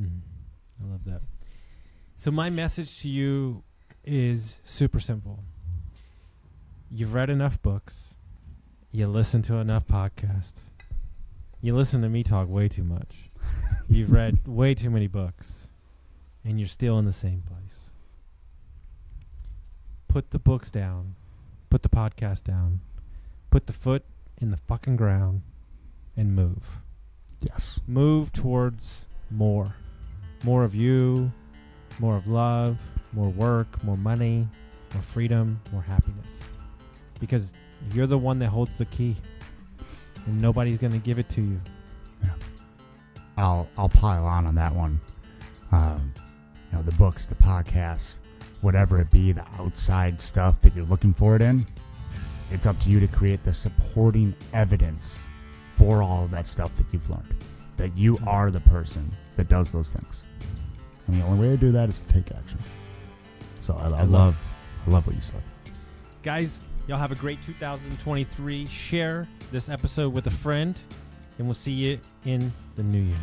Mm-hmm. 0.00 0.84
I 0.84 0.92
love 0.92 1.04
that. 1.04 1.20
So 2.16 2.30
my 2.30 2.50
message 2.50 3.00
to 3.02 3.08
you 3.08 3.62
is 4.04 4.56
super 4.64 5.00
simple. 5.00 5.44
You've 6.90 7.14
read 7.14 7.30
enough 7.30 7.60
books. 7.62 8.16
You 8.90 9.06
listen 9.06 9.42
to 9.42 9.56
enough 9.56 9.86
podcasts. 9.86 10.60
You 11.60 11.76
listen 11.76 12.02
to 12.02 12.08
me 12.08 12.22
talk 12.22 12.48
way 12.48 12.68
too 12.68 12.82
much. 12.82 13.30
You've 13.88 14.10
read 14.10 14.46
way 14.46 14.74
too 14.74 14.90
many 14.90 15.06
books 15.06 15.68
and 16.44 16.58
you're 16.58 16.68
still 16.68 16.98
in 16.98 17.04
the 17.04 17.12
same 17.12 17.42
place. 17.42 17.90
Put 20.08 20.30
the 20.30 20.38
books 20.38 20.70
down. 20.70 21.14
Put 21.68 21.82
the 21.82 21.88
podcast 21.88 22.44
down. 22.44 22.80
Put 23.50 23.66
the 23.66 23.72
foot 23.72 24.04
in 24.38 24.50
the 24.50 24.56
fucking 24.56 24.96
ground 24.96 25.42
and 26.16 26.34
move. 26.34 26.80
Yes. 27.40 27.80
Move 27.86 28.32
towards 28.32 29.06
more. 29.30 29.76
More 30.42 30.64
of 30.64 30.74
you, 30.74 31.30
more 31.98 32.16
of 32.16 32.26
love, 32.26 32.78
more 33.12 33.28
work, 33.28 33.82
more 33.84 33.96
money, 33.96 34.46
more 34.94 35.02
freedom, 35.02 35.60
more 35.72 35.82
happiness. 35.82 36.40
Because 37.18 37.52
you're 37.92 38.06
the 38.06 38.18
one 38.18 38.38
that 38.38 38.48
holds 38.48 38.78
the 38.78 38.86
key 38.86 39.16
and 40.26 40.40
nobody's 40.40 40.78
going 40.78 40.92
to 40.92 40.98
give 40.98 41.18
it 41.18 41.28
to 41.30 41.40
you. 41.40 41.60
Yeah. 42.22 42.30
I'll 43.36 43.68
I'll 43.76 43.88
pile 43.88 44.24
on 44.24 44.46
on 44.46 44.54
that 44.56 44.74
one. 44.74 45.00
Um, 45.72 46.12
you 46.70 46.78
know, 46.78 46.82
the 46.82 46.92
books, 46.92 47.26
the 47.26 47.34
podcasts, 47.34 48.18
whatever 48.60 49.00
it 49.00 49.10
be, 49.10 49.32
the 49.32 49.44
outside 49.58 50.20
stuff 50.20 50.60
that 50.62 50.74
you're 50.74 50.86
looking 50.86 51.14
for 51.14 51.36
it 51.36 51.42
in. 51.42 51.66
It's 52.50 52.66
up 52.66 52.78
to 52.80 52.90
you 52.90 52.98
to 53.00 53.06
create 53.06 53.44
the 53.44 53.52
supporting 53.52 54.34
evidence 54.52 55.18
for 55.72 56.02
all 56.02 56.24
of 56.24 56.30
that 56.32 56.46
stuff 56.46 56.76
that 56.76 56.86
you've 56.92 57.08
learned. 57.08 57.34
That 57.80 57.96
you 57.96 58.16
hmm. 58.16 58.28
are 58.28 58.50
the 58.50 58.60
person 58.60 59.10
that 59.36 59.48
does 59.48 59.72
those 59.72 59.90
things. 59.90 60.24
And 61.06 61.20
the 61.20 61.24
only 61.24 61.48
way 61.48 61.54
to 61.54 61.56
do 61.56 61.72
that 61.72 61.88
is 61.88 62.00
to 62.00 62.12
take 62.12 62.30
action. 62.30 62.58
So 63.62 63.74
I, 63.74 63.84
I, 63.84 63.86
I 63.86 63.88
love- 63.88 64.10
love 64.10 64.36
I 64.86 64.90
love 64.90 65.06
what 65.06 65.16
you 65.16 65.22
said. 65.22 65.42
Guys, 66.22 66.60
y'all 66.86 66.98
have 66.98 67.12
a 67.12 67.14
great 67.14 67.42
2023. 67.42 68.66
Share 68.66 69.28
this 69.50 69.68
episode 69.68 70.12
with 70.12 70.26
a 70.26 70.30
friend, 70.30 70.80
and 71.38 71.46
we'll 71.46 71.54
see 71.54 71.72
you 71.72 72.00
in 72.24 72.52
the 72.76 72.82
new 72.82 73.00
year. 73.00 73.16